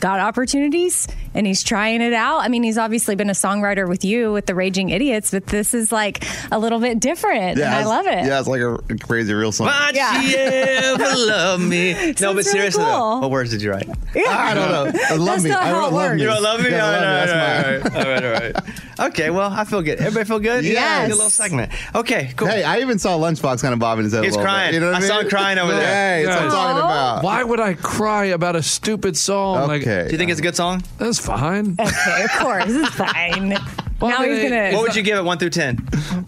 [0.00, 2.38] got opportunities and he's trying it out.
[2.38, 5.74] I mean, he's obviously been a songwriter with you with the Raging Idiots, but this
[5.74, 8.24] is like a little bit different, and I love it.
[8.24, 9.66] Yeah, it's like a, a crazy real song.
[9.68, 10.20] Why'd Yeah.
[10.22, 11.92] she ever love me?
[11.92, 13.88] no, but really seriously, though, what words did you write?
[14.14, 14.24] Yeah.
[14.28, 15.00] I don't know.
[15.10, 15.50] I love That's me.
[15.52, 16.20] I wrote love me.
[16.22, 16.70] You don't love me?
[16.70, 17.18] Yeah, all love right, me.
[17.18, 18.06] all That's right, mine.
[18.06, 19.10] all right, all right, all right.
[19.12, 19.98] Okay, well, I feel good.
[20.00, 20.64] Everybody feel good?
[20.64, 21.08] Yes.
[21.08, 21.70] Good little segment.
[21.94, 22.48] Okay, cool.
[22.48, 24.22] Hey, I even saw Lunchbox kind of bobbing his head.
[24.24, 24.68] He was a little crying.
[24.70, 24.74] Bit.
[24.74, 25.08] You know what I I, mean?
[25.08, 25.86] saw him crying over there.
[26.18, 27.22] Hey, that's what I'm talking about.
[27.22, 29.68] Why would I cry about a stupid song?
[29.68, 30.06] Like, Okay.
[30.08, 30.82] Do you think it's a good song?
[30.98, 31.76] that's fine.
[31.80, 33.56] Okay, of course, it's fine.
[34.00, 34.72] Well, now I mean, he's gonna.
[34.72, 35.76] What would you give it, one through ten?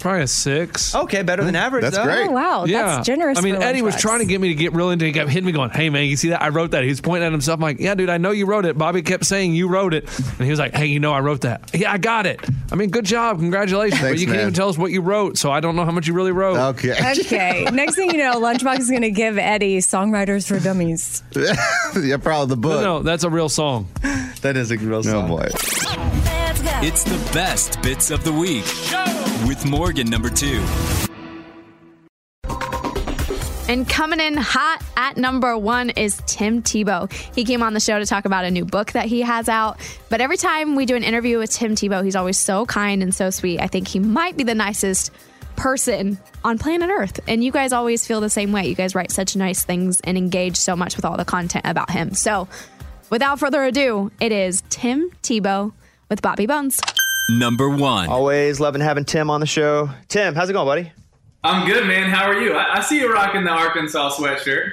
[0.01, 0.95] Probably a six.
[0.95, 1.83] Okay, better than average.
[1.83, 2.05] That's though.
[2.05, 2.27] great.
[2.29, 3.39] Oh wow, Yeah, that's generous.
[3.39, 4.01] I mean, for Eddie was Lunchbox.
[4.01, 5.09] trying to get me to get real into it.
[5.09, 6.43] He kept hitting me, going, "Hey, man, you see that?
[6.43, 7.59] I wrote that." He was pointing at himself.
[7.59, 10.05] I'm like, "Yeah, dude, I know you wrote it." Bobby kept saying you wrote it,
[10.18, 12.41] and he was like, "Hey, you know I wrote that." Yeah, I got it.
[12.73, 14.01] I mean, good job, congratulations.
[14.01, 15.91] but Thanks, you can't even tell us what you wrote, so I don't know how
[15.93, 16.57] much you really wrote.
[16.57, 16.93] Okay.
[17.21, 17.64] Okay.
[17.73, 21.23] Next thing you know, Lunchbox is going to give Eddie Songwriters for Dummies.
[21.37, 22.83] yeah, probably the book.
[22.83, 23.89] no, that's a real song.
[24.43, 25.31] That is a real song.
[25.31, 26.11] Oh song.
[26.11, 26.20] boy.
[26.83, 28.64] It's the best bits of the week
[29.47, 30.64] with Morgan number two.
[33.68, 37.12] And coming in hot at number one is Tim Tebow.
[37.35, 39.78] He came on the show to talk about a new book that he has out.
[40.09, 43.14] But every time we do an interview with Tim Tebow, he's always so kind and
[43.14, 43.61] so sweet.
[43.61, 45.12] I think he might be the nicest
[45.57, 47.20] person on planet Earth.
[47.28, 48.66] And you guys always feel the same way.
[48.66, 51.91] You guys write such nice things and engage so much with all the content about
[51.91, 52.14] him.
[52.14, 52.49] So
[53.11, 55.74] without further ado, it is Tim Tebow
[56.11, 56.81] with Bobby Bones.
[57.31, 58.09] Number one.
[58.09, 59.89] Always loving having Tim on the show.
[60.09, 60.93] Tim, how's it going, buddy?
[61.43, 62.11] I'm good, man.
[62.11, 62.55] How are you?
[62.55, 64.73] I, I see you rocking the Arkansas sweatshirt.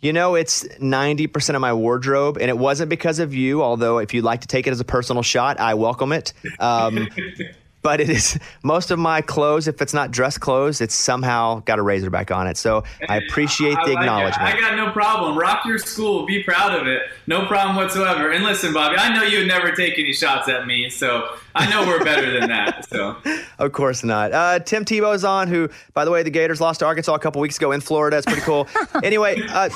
[0.00, 4.14] You know, it's 90% of my wardrobe, and it wasn't because of you, although if
[4.14, 6.34] you'd like to take it as a personal shot, I welcome it.
[6.60, 7.08] Um,
[7.82, 11.78] but it is most of my clothes, if it's not dress clothes, it's somehow got
[11.78, 12.56] a razorback on it.
[12.56, 13.98] So I appreciate I the it.
[13.98, 14.42] acknowledgement.
[14.48, 15.38] I got no problem.
[15.38, 16.26] Rock your school.
[16.26, 17.02] Be proud of it.
[17.26, 18.30] No problem whatsoever.
[18.32, 21.70] And listen, Bobby, I know you would never take any shots at me, so I
[21.70, 22.88] know we're better than that.
[22.88, 23.16] So
[23.58, 24.32] Of course not.
[24.32, 27.40] Uh, Tim Tebow's on, who, by the way, the Gators lost to Arkansas a couple
[27.40, 28.16] weeks ago in Florida.
[28.18, 28.68] It's pretty cool.
[29.02, 29.68] anyway, uh,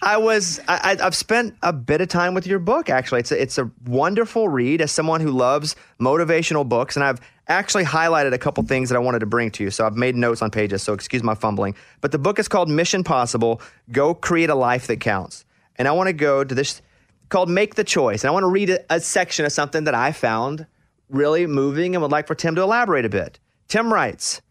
[0.00, 2.88] I was I, I've spent a bit of time with your book.
[2.88, 7.20] Actually, it's a, it's a wonderful read as someone who loves motivational books, and I've
[7.48, 9.70] actually highlighted a couple things that I wanted to bring to you.
[9.70, 10.82] So I've made notes on pages.
[10.82, 11.74] So excuse my fumbling.
[12.00, 15.44] But the book is called Mission Possible: Go Create a Life That Counts.
[15.76, 16.80] And I want to go to this
[17.28, 19.94] called Make the Choice, and I want to read a, a section of something that
[19.94, 20.66] I found
[21.10, 23.40] really moving and would like for Tim to elaborate a bit.
[23.66, 24.42] Tim writes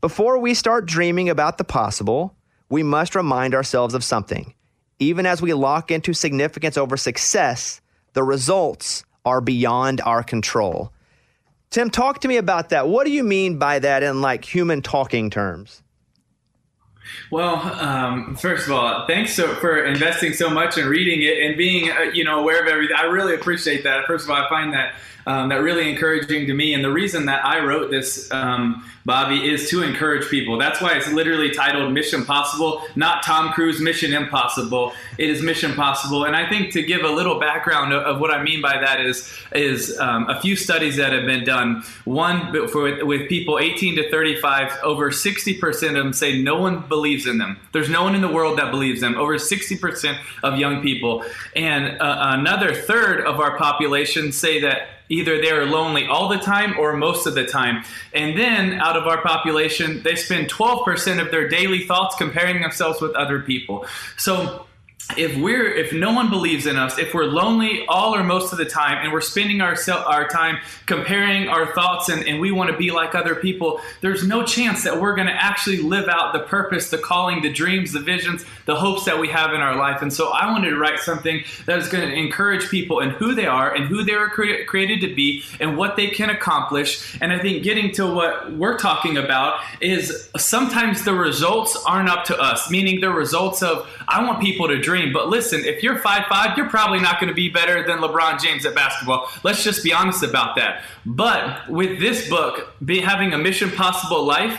[0.00, 2.34] Before we start dreaming about the possible,
[2.68, 4.52] we must remind ourselves of something.
[4.98, 7.80] Even as we lock into significance over success,
[8.14, 10.92] the results are beyond our control.
[11.70, 12.88] Tim, talk to me about that.
[12.88, 15.82] What do you mean by that in like human talking terms?
[17.30, 21.56] Well, um, first of all, thanks so, for investing so much in reading it and
[21.56, 22.96] being, uh, you know, aware of everything.
[22.96, 24.06] I really appreciate that.
[24.06, 24.94] First of all, I find that
[25.26, 26.72] um, that really encouraging to me.
[26.72, 30.58] And the reason that I wrote this, um, Bobby, is to encourage people.
[30.58, 34.92] That's why it's literally titled Mission Possible, not Tom Cruise Mission Impossible.
[35.16, 36.24] It is Mission Possible.
[36.24, 39.32] And I think to give a little background of, what I mean by that is
[39.54, 41.84] is um, a few studies that have been done.
[42.04, 47.28] One for with people 18 to 35, over 60% of them say no one believes
[47.28, 47.60] in them.
[47.72, 49.14] There's no one in the world that believes them.
[49.14, 55.40] Over 60% of young people, and uh, another third of our population say that either
[55.40, 57.84] they're lonely all the time or most of the time.
[58.12, 63.00] And then out of our population, they spend 12% of their daily thoughts comparing themselves
[63.00, 63.86] with other people.
[64.16, 64.66] So
[65.16, 68.58] if we're if no one believes in us if we're lonely all or most of
[68.58, 72.70] the time and we're spending our our time comparing our thoughts and, and we want
[72.70, 76.32] to be like other people there's no chance that we're going to actually live out
[76.32, 79.76] the purpose the calling the dreams the visions the hopes that we have in our
[79.76, 80.02] life.
[80.02, 83.34] And so i wanted to write something that is going to encourage people in who
[83.34, 87.16] they are and who they were cre- created to be and what they can accomplish.
[87.20, 92.24] And i think getting to what we're talking about is sometimes the results aren't up
[92.24, 95.98] to us meaning the results of i want people to dream but listen, if you're
[95.98, 99.28] five five, you're probably not going to be better than LeBron James at basketball.
[99.42, 100.82] Let's just be honest about that.
[101.04, 104.58] But with this book, be having a mission possible life,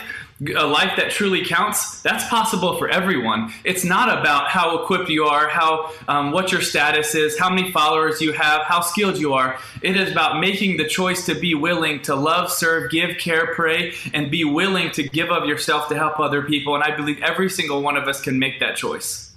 [0.56, 3.52] a life that truly counts, that's possible for everyone.
[3.64, 7.72] It's not about how equipped you are, how um, what your status is, how many
[7.72, 9.58] followers you have, how skilled you are.
[9.82, 13.94] It is about making the choice to be willing to love, serve, give, care, pray,
[14.14, 16.76] and be willing to give of yourself to help other people.
[16.76, 19.27] And I believe every single one of us can make that choice.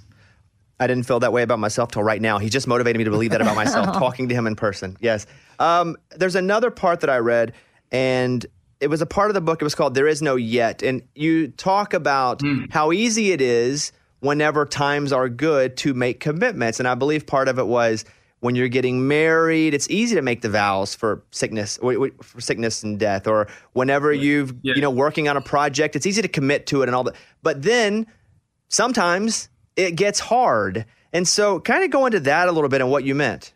[0.82, 2.38] I didn't feel that way about myself till right now.
[2.38, 4.96] He just motivated me to believe that about myself, talking to him in person.
[5.00, 5.26] Yes.
[5.58, 7.54] Um, there's another part that I read,
[7.90, 8.44] and
[8.80, 9.62] it was a part of the book.
[9.62, 10.82] It was called There Is No Yet.
[10.82, 16.80] And you talk about how easy it is whenever times are good to make commitments.
[16.80, 18.04] And I believe part of it was
[18.40, 22.98] when you're getting married, it's easy to make the vows for sickness, for sickness and
[22.98, 26.82] death, or whenever you've, you know, working on a project, it's easy to commit to
[26.82, 27.14] it and all that.
[27.42, 28.08] But then
[28.68, 30.84] sometimes it gets hard.
[31.12, 33.52] And so, kind of go into that a little bit and what you meant.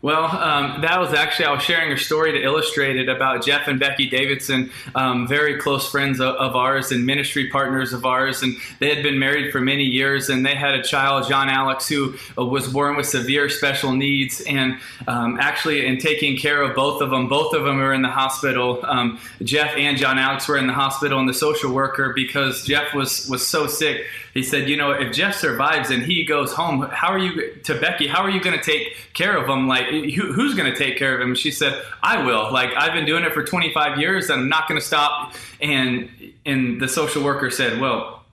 [0.00, 3.66] Well, um, that was actually, I was sharing a story to illustrate it about Jeff
[3.66, 8.40] and Becky Davidson, um, very close friends of, of, ours and ministry partners of ours.
[8.40, 11.88] And they had been married for many years and they had a child, John Alex,
[11.88, 14.40] who uh, was born with severe special needs.
[14.42, 14.78] And
[15.08, 18.08] um, actually, in taking care of both of them, both of them are in the
[18.08, 18.78] hospital.
[18.84, 22.94] Um, Jeff and John Alex were in the hospital, and the social worker, because Jeff
[22.94, 24.04] was, was so sick,
[24.38, 27.80] he said, you know, if Jeff survives and he goes home, how are you to
[27.80, 28.06] Becky?
[28.06, 29.66] How are you going to take care of him?
[29.66, 31.34] Like, who, who's going to take care of him?
[31.34, 32.52] She said, I will.
[32.52, 34.30] Like, I've been doing it for 25 years.
[34.30, 35.34] I'm not going to stop.
[35.60, 36.10] And
[36.44, 38.24] and the social worker said, well,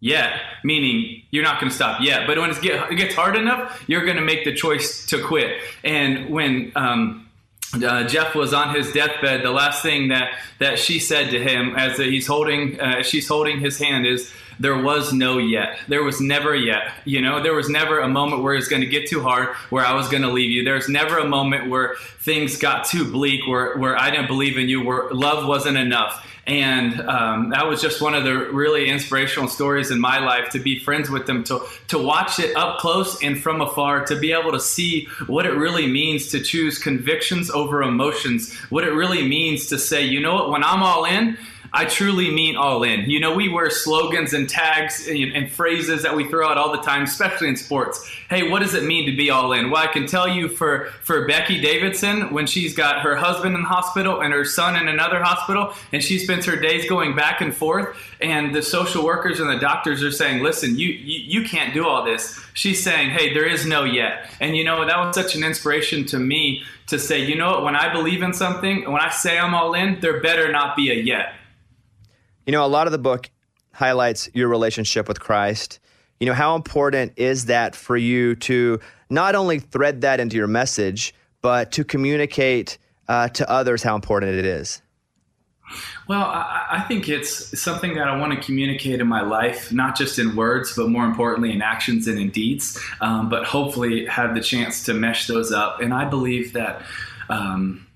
[0.00, 2.26] yet, meaning you're not going to stop yet.
[2.26, 5.60] But when it gets hard enough, you're going to make the choice to quit.
[5.84, 7.28] And when um,
[7.74, 11.74] uh, Jeff was on his deathbed, the last thing that, that she said to him
[11.76, 15.78] as he's holding, uh, she's holding his hand is, there was no yet.
[15.88, 16.92] There was never yet.
[17.04, 19.84] You know, there was never a moment where it's going to get too hard, where
[19.84, 20.64] I was going to leave you.
[20.64, 24.68] There's never a moment where things got too bleak, where, where I didn't believe in
[24.68, 26.24] you, where love wasn't enough.
[26.48, 30.58] And um, that was just one of the really inspirational stories in my life to
[30.58, 34.32] be friends with them, to, to watch it up close and from afar, to be
[34.32, 39.28] able to see what it really means to choose convictions over emotions, what it really
[39.28, 41.36] means to say, you know what, when I'm all in,
[41.72, 43.10] I truly mean all in.
[43.10, 46.72] You know, we wear slogans and tags and, and, phrases that we throw out all
[46.72, 48.08] the time, especially in sports.
[48.30, 49.70] Hey, what does it mean to be all in?
[49.70, 53.62] Well, I can tell you for, for Becky Davidson, when she's got her husband in
[53.62, 57.40] the hospital and her son in another hospital, and she spends her days going back
[57.40, 61.48] and forth, and the social workers and the doctors are saying, listen, you, you, you
[61.48, 62.38] can't do all this.
[62.54, 64.30] She's saying, hey, there is no yet.
[64.40, 67.64] And you know, that was such an inspiration to me to say, you know what,
[67.64, 70.90] when I believe in something, when I say I'm all in, there better not be
[70.90, 71.34] a yet.
[72.48, 73.28] You know, a lot of the book
[73.74, 75.80] highlights your relationship with Christ.
[76.18, 78.80] You know, how important is that for you to
[79.10, 84.32] not only thread that into your message, but to communicate uh, to others how important
[84.32, 84.80] it is?
[86.08, 89.94] Well, I, I, think it's something that I want to communicate in my life, not
[89.94, 94.34] just in words, but more importantly in actions and in deeds, um, but hopefully have
[94.34, 95.82] the chance to mesh those up.
[95.82, 96.80] And I believe that.
[97.28, 97.87] Um,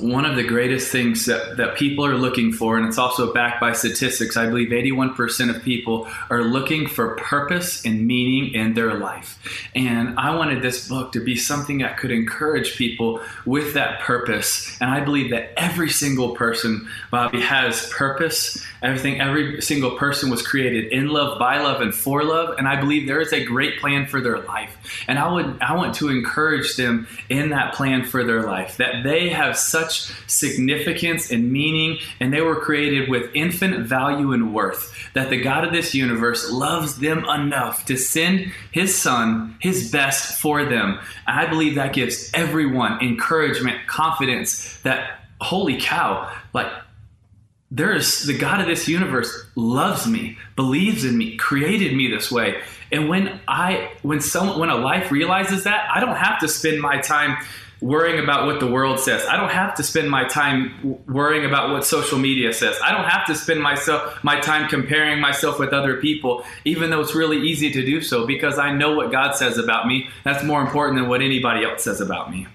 [0.00, 3.60] one of the greatest things that, that people are looking for, and it's also backed
[3.60, 4.34] by statistics.
[4.36, 9.38] I believe 81% of people are looking for purpose and meaning in their life.
[9.74, 14.74] And I wanted this book to be something that could encourage people with that purpose.
[14.80, 18.64] And I believe that every single person, Bobby, has purpose.
[18.82, 22.56] Everything, every single person was created in love, by love, and for love.
[22.58, 25.04] And I believe there is a great plan for their life.
[25.08, 29.04] And I would, I want to encourage them in that plan for their life that
[29.04, 34.92] they have such significance and meaning, and they were created with infinite value and worth.
[35.14, 40.40] That the God of this universe loves them enough to send His Son, His best
[40.40, 40.98] for them.
[41.26, 46.68] I believe that gives everyone encouragement, confidence that, holy cow, like,
[47.70, 52.30] there is the God of this universe loves me, believes in me, created me this
[52.30, 52.62] way.
[52.92, 56.80] And when I when someone when a life realizes that, I don't have to spend
[56.80, 57.36] my time
[57.80, 59.24] worrying about what the world says.
[59.26, 62.76] I don't have to spend my time worrying about what social media says.
[62.82, 67.00] I don't have to spend myself my time comparing myself with other people, even though
[67.00, 70.08] it's really easy to do so because I know what God says about me.
[70.24, 72.46] That's more important than what anybody else says about me.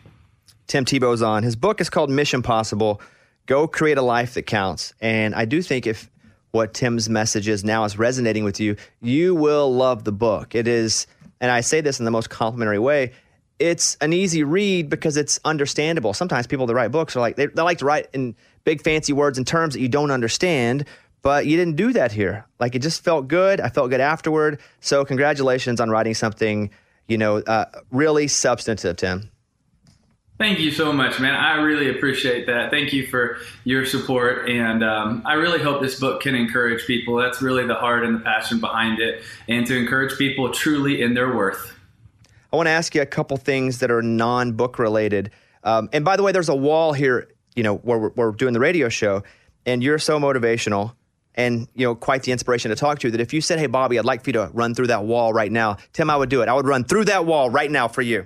[0.67, 1.43] Tim Tebow's on.
[1.43, 3.01] His book is called Mission Possible
[3.47, 4.93] Go Create a Life That Counts.
[5.01, 6.09] And I do think if
[6.51, 10.55] what Tim's message is now is resonating with you, you will love the book.
[10.55, 11.07] It is,
[11.41, 13.13] and I say this in the most complimentary way,
[13.59, 16.13] it's an easy read because it's understandable.
[16.13, 19.13] Sometimes people that write books are like, they, they like to write in big fancy
[19.13, 20.85] words and terms that you don't understand,
[21.21, 22.45] but you didn't do that here.
[22.59, 23.59] Like it just felt good.
[23.59, 24.59] I felt good afterward.
[24.79, 26.69] So congratulations on writing something,
[27.07, 29.29] you know, uh, really substantive, Tim.
[30.37, 31.35] Thank you so much, man.
[31.35, 32.71] I really appreciate that.
[32.71, 34.47] Thank you for your support.
[34.47, 37.17] And um, I really hope this book can encourage people.
[37.17, 41.13] That's really the heart and the passion behind it, and to encourage people truly in
[41.13, 41.75] their worth.
[42.51, 45.31] I want to ask you a couple things that are non-book related.
[45.63, 48.53] Um, and by the way, there's a wall here, you know, where we're, we're doing
[48.53, 49.23] the radio show,
[49.65, 50.93] and you're so motivational
[51.35, 53.11] and you know quite the inspiration to talk to.
[53.11, 55.31] That if you said, "Hey, Bobby, I'd like for you to run through that wall
[55.31, 56.49] right now," Tim, I would do it.
[56.49, 58.25] I would run through that wall right now for you.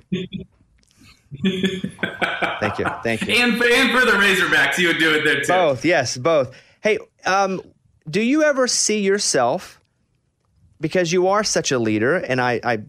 [2.60, 3.34] Thank you, thank you.
[3.36, 5.48] And for, and for the Razorbacks, you would do it there too.
[5.48, 6.56] Both, yes, both.
[6.82, 7.62] Hey, um,
[8.10, 9.82] do you ever see yourself
[10.80, 12.16] because you are such a leader?
[12.16, 12.80] And I, I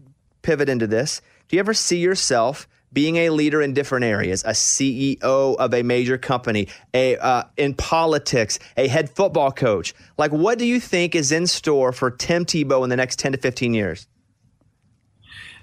[0.45, 1.21] pivot into this.
[1.47, 5.83] Do you ever see yourself being a leader in different areas, a CEO of a
[5.83, 9.93] major company, a uh, in politics, a head football coach?
[10.17, 13.33] Like, what do you think is in store for Tim Tebow in the next ten
[13.33, 14.07] to fifteen years?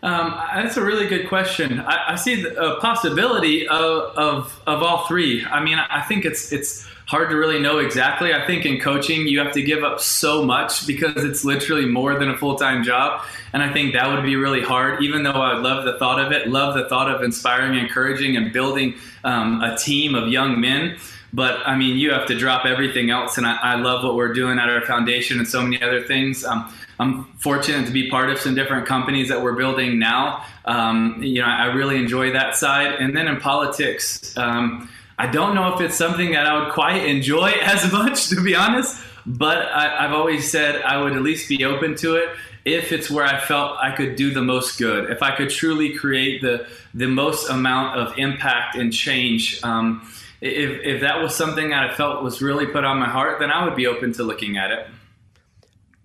[0.03, 1.79] Um, that's a really good question.
[1.79, 5.45] I, I see a possibility of, of, of all three.
[5.45, 8.33] I mean, I think it's it's hard to really know exactly.
[8.33, 12.19] I think in coaching you have to give up so much because it's literally more
[12.19, 15.03] than a full time job, and I think that would be really hard.
[15.03, 18.51] Even though I love the thought of it, love the thought of inspiring, encouraging, and
[18.51, 18.95] building
[19.25, 20.97] um, a team of young men.
[21.35, 24.33] But I mean, you have to drop everything else, and I, I love what we're
[24.33, 26.47] doing at our foundation and so many other things.
[26.47, 30.47] Um, I'm fortunate to be part of some different companies that we're building now.
[30.65, 32.95] Um, you know, I really enjoy that side.
[32.95, 34.89] And then in politics, um,
[35.23, 38.57] I don't know if it's something that I would quite enjoy as much, to be
[38.57, 39.01] honest.
[39.25, 42.31] But I, I've always said I would at least be open to it
[42.65, 45.95] if it's where I felt I could do the most good, if I could truly
[45.95, 49.63] create the the most amount of impact and change.
[49.63, 50.09] Um,
[50.41, 53.53] if, if that was something that I felt was really put on my heart, then
[53.53, 54.89] I would be open to looking at it.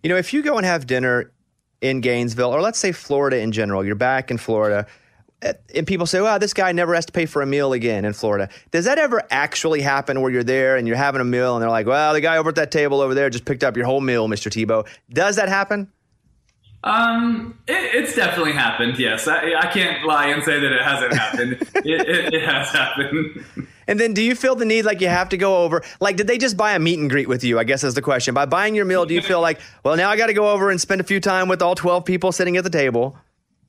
[0.04, 1.32] You know, if you go and have dinner
[1.82, 4.86] in Gainesville, or let's say Florida in general, you're back in Florida,
[5.42, 8.14] and people say, "Wow, this guy never has to pay for a meal again in
[8.14, 11.62] Florida." Does that ever actually happen where you're there and you're having a meal, and
[11.62, 13.86] they're like, "Well, the guy over at that table over there just picked up your
[13.86, 14.52] whole meal, Mr.
[14.52, 14.88] Tebow"?
[15.10, 15.92] Does that happen?
[16.84, 18.98] Um, it, it's definitely happened.
[18.98, 21.54] Yes, I, I can't lie and say that it hasn't happened.
[21.86, 23.46] it, it, it has happened.
[23.88, 25.84] And then do you feel the need like you have to go over?
[26.00, 27.58] Like, did they just buy a meet and greet with you?
[27.58, 28.34] I guess is the question.
[28.34, 30.70] By buying your meal, do you feel like, well, now I got to go over
[30.70, 33.18] and spend a few time with all 12 people sitting at the table?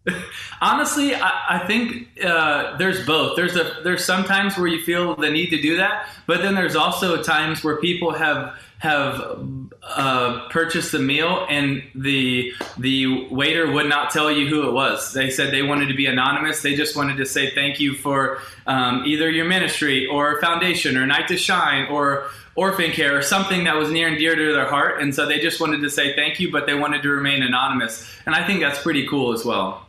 [0.60, 3.36] Honestly, I, I think uh, there's both.
[3.36, 6.76] There's a there's sometimes where you feel the need to do that, but then there's
[6.76, 9.40] also times where people have have
[9.82, 15.12] uh, purchased the meal and the the waiter would not tell you who it was.
[15.12, 16.62] They said they wanted to be anonymous.
[16.62, 21.06] They just wanted to say thank you for um, either your ministry or foundation or
[21.06, 24.66] Night to Shine or orphan care or something that was near and dear to their
[24.66, 25.00] heart.
[25.00, 28.08] And so they just wanted to say thank you, but they wanted to remain anonymous.
[28.26, 29.87] And I think that's pretty cool as well.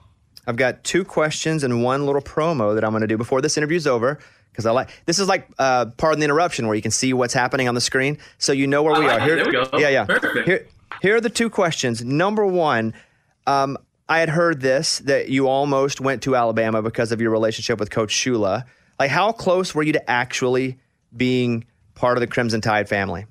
[0.50, 3.56] I've got two questions and one little promo that I'm going to do before this
[3.56, 4.18] interview's over.
[4.52, 7.36] Because I like this is like uh, pardon the interruption where you can see what's
[7.36, 9.30] happening on the screen, so you know where we like are.
[9.30, 9.36] it.
[9.36, 9.70] There we go.
[9.78, 10.06] Yeah, yeah.
[10.06, 10.47] Perfect.
[10.47, 10.68] Here,
[11.04, 12.04] here are the two questions.
[12.04, 12.95] Number one,
[13.45, 13.78] um,
[14.10, 17.91] I had heard this that you almost went to Alabama because of your relationship with
[17.91, 18.66] Coach Shula.
[19.00, 20.80] Like, how close were you to actually
[21.16, 23.28] being part of the Crimson Tide family?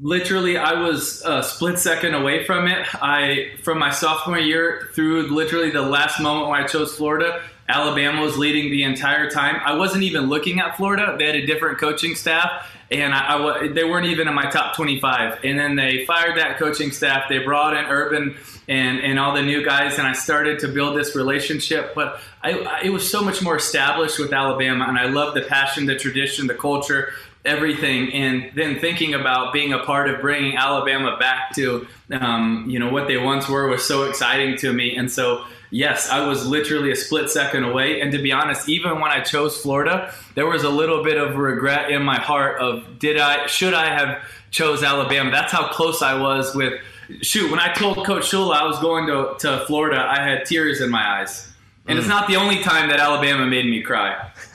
[0.00, 2.84] Literally, I was a split second away from it.
[3.00, 8.20] I, from my sophomore year through literally the last moment when I chose Florida, Alabama
[8.20, 9.60] was leading the entire time.
[9.64, 11.14] I wasn't even looking at Florida.
[11.16, 14.74] They had a different coaching staff, and I, I, they weren't even in my top
[14.74, 15.44] 25.
[15.44, 17.28] And then they fired that coaching staff.
[17.28, 18.36] They brought in Urban
[18.66, 21.94] and, and all the new guys, and I started to build this relationship.
[21.94, 25.42] But I, I, it was so much more established with Alabama, and I love the
[25.42, 27.12] passion, the tradition, the culture
[27.44, 28.12] everything.
[28.12, 32.90] And then thinking about being a part of bringing alabama back to um, you know
[32.90, 34.96] what they once were was so exciting to me.
[34.96, 38.00] And so yes i was literally a split second away.
[38.00, 41.36] And to be honest even when i chose florida there was a little bit of
[41.36, 44.22] regret in my heart of did i should i have
[44.52, 45.32] chose alabama?
[45.32, 46.74] That's how close i was with
[47.22, 50.80] shoot when i told coach shula i was going to, to florida i had tears
[50.80, 51.50] in my eyes.
[51.88, 52.10] And it's Mm.
[52.10, 54.30] not the only time that alabama made me cry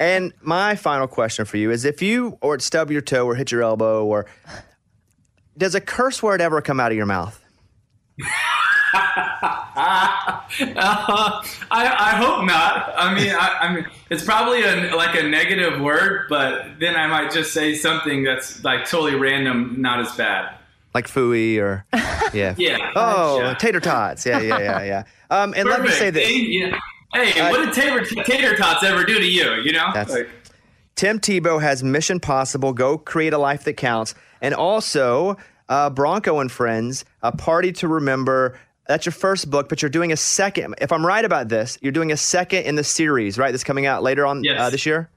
[0.00, 3.50] And my final question for you is if you or stub your toe or hit
[3.50, 4.26] your elbow or
[5.56, 7.42] does a curse word ever come out of your mouth?
[8.20, 8.26] Uh,
[10.60, 12.92] I, I hope not.
[12.96, 17.06] I mean, I, I mean, it's probably a, like a negative word, but then I
[17.06, 20.54] might just say something that's like totally random, not as bad.
[20.94, 21.84] Like fooey or
[22.32, 22.54] yeah.
[22.56, 22.92] Yeah.
[22.96, 23.54] Oh, Yeah.
[23.54, 24.24] tater tots.
[24.24, 25.02] Yeah, yeah, yeah, yeah.
[25.30, 26.26] Um, and let me say this.
[26.30, 26.78] Yeah.
[27.14, 29.54] Hey, Uh, what did tater, tater tots ever do to you?
[29.62, 30.28] You know, That's- Like,
[30.94, 35.36] Tim Tebow has Mission Possible, Go Create a Life That Counts, and also
[35.68, 38.58] uh, Bronco and Friends, A Party to Remember.
[38.88, 40.74] That's your first book, but you're doing a second.
[40.80, 43.50] If I'm right about this, you're doing a second in the series, right?
[43.52, 44.58] That's coming out later on Yes.
[44.60, 45.10] uh, this year?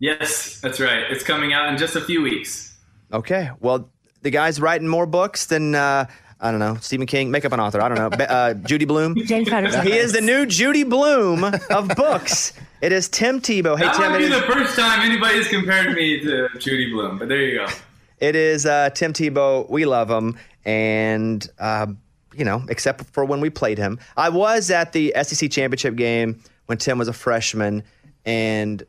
[0.00, 1.04] yes, that's right.
[1.10, 2.76] It's coming out in just a few weeks.
[3.12, 3.50] Okay.
[3.60, 3.90] Well,
[4.22, 6.06] the guy's writing more books than, uh,
[6.40, 7.80] I don't know, Stephen King, make up an author.
[7.80, 8.24] I don't know.
[8.24, 9.14] Uh, Judy Blume.
[9.26, 9.84] James Patterson.
[9.84, 12.52] He is the new Judy Blume of books.
[12.80, 13.76] It is Tim Tebow.
[13.76, 14.12] Hey, that Tim.
[14.12, 17.58] might be is- the first time anybody's compared me to Judy Blume, but there you
[17.58, 17.66] go.
[18.20, 19.68] It is uh, Tim Tebow.
[19.68, 21.86] We love him, and uh,
[22.34, 23.98] you know, except for when we played him.
[24.16, 27.82] I was at the SEC championship game when Tim was a freshman,
[28.24, 28.84] and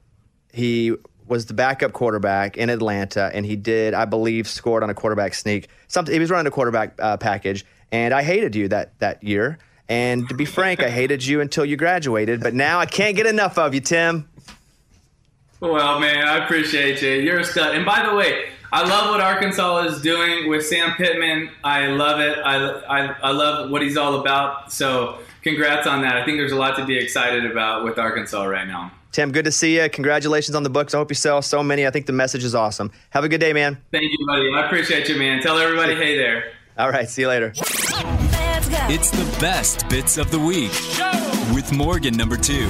[0.54, 0.96] he
[1.30, 5.34] was the backup quarterback in Atlanta, and he did, I believe, scored on a quarterback
[5.34, 5.70] sneak.
[5.88, 9.60] Something he was running a quarterback uh, package, and I hated you that that year.
[9.88, 13.26] And to be frank, I hated you until you graduated, but now I can't get
[13.26, 14.30] enough of you, Tim.
[15.60, 17.10] Well, man, I appreciate you.
[17.10, 17.76] You're a stud.
[17.76, 21.50] And by the way, I love what Arkansas is doing with Sam Pittman.
[21.64, 22.38] I love it.
[22.38, 24.72] I, I, I love what he's all about.
[24.72, 26.18] So, congrats on that.
[26.18, 28.92] I think there's a lot to be excited about with Arkansas right now.
[29.12, 29.90] Tim, good to see you.
[29.90, 30.94] Congratulations on the books.
[30.94, 31.88] I hope you sell so many.
[31.88, 32.92] I think the message is awesome.
[33.10, 33.78] Have a good day, man.
[33.92, 34.54] Thank you, buddy.
[34.54, 35.42] I appreciate you, man.
[35.42, 36.52] Tell everybody, hey there.
[36.78, 37.52] All right, see you later.
[38.92, 40.72] It's the best bits of the week
[41.54, 42.70] with Morgan number two.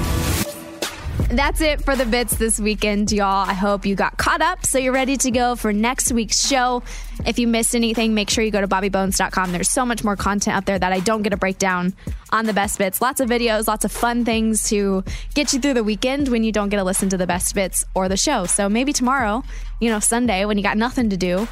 [1.29, 3.47] That's it for the bits this weekend, y'all.
[3.47, 6.81] I hope you got caught up so you're ready to go for next week's show.
[7.23, 9.51] If you missed anything, make sure you go to bobbybones.com.
[9.51, 11.93] There's so much more content up there that I don't get a breakdown
[12.31, 12.99] on the best bits.
[12.99, 15.03] Lots of videos, lots of fun things to
[15.35, 17.85] get you through the weekend when you don't get to listen to the best bits
[17.93, 18.47] or the show.
[18.47, 19.43] So maybe tomorrow,
[19.79, 21.47] you know, Sunday when you got nothing to do,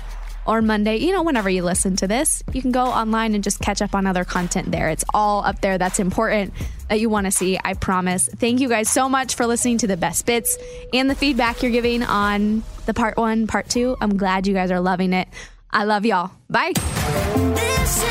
[0.48, 3.60] or Monday, you know, whenever you listen to this, you can go online and just
[3.60, 4.90] catch up on other content there.
[4.90, 6.54] It's all up there that's important
[6.90, 8.28] that you want to see, I promise.
[8.28, 10.58] Thank you guys so much for listening to the best bits
[10.94, 13.98] and the feedback you're giving on the part one, part two.
[14.00, 15.28] I'm glad you guys are loving it.
[15.70, 16.32] I love y'all.
[16.50, 16.72] Bye.
[16.76, 18.04] This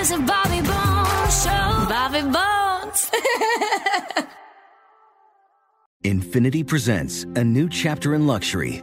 [0.00, 1.86] is a Bobby Bones show.
[1.88, 3.10] Bobby Bones.
[6.04, 8.82] Infiniti presents a new chapter in luxury,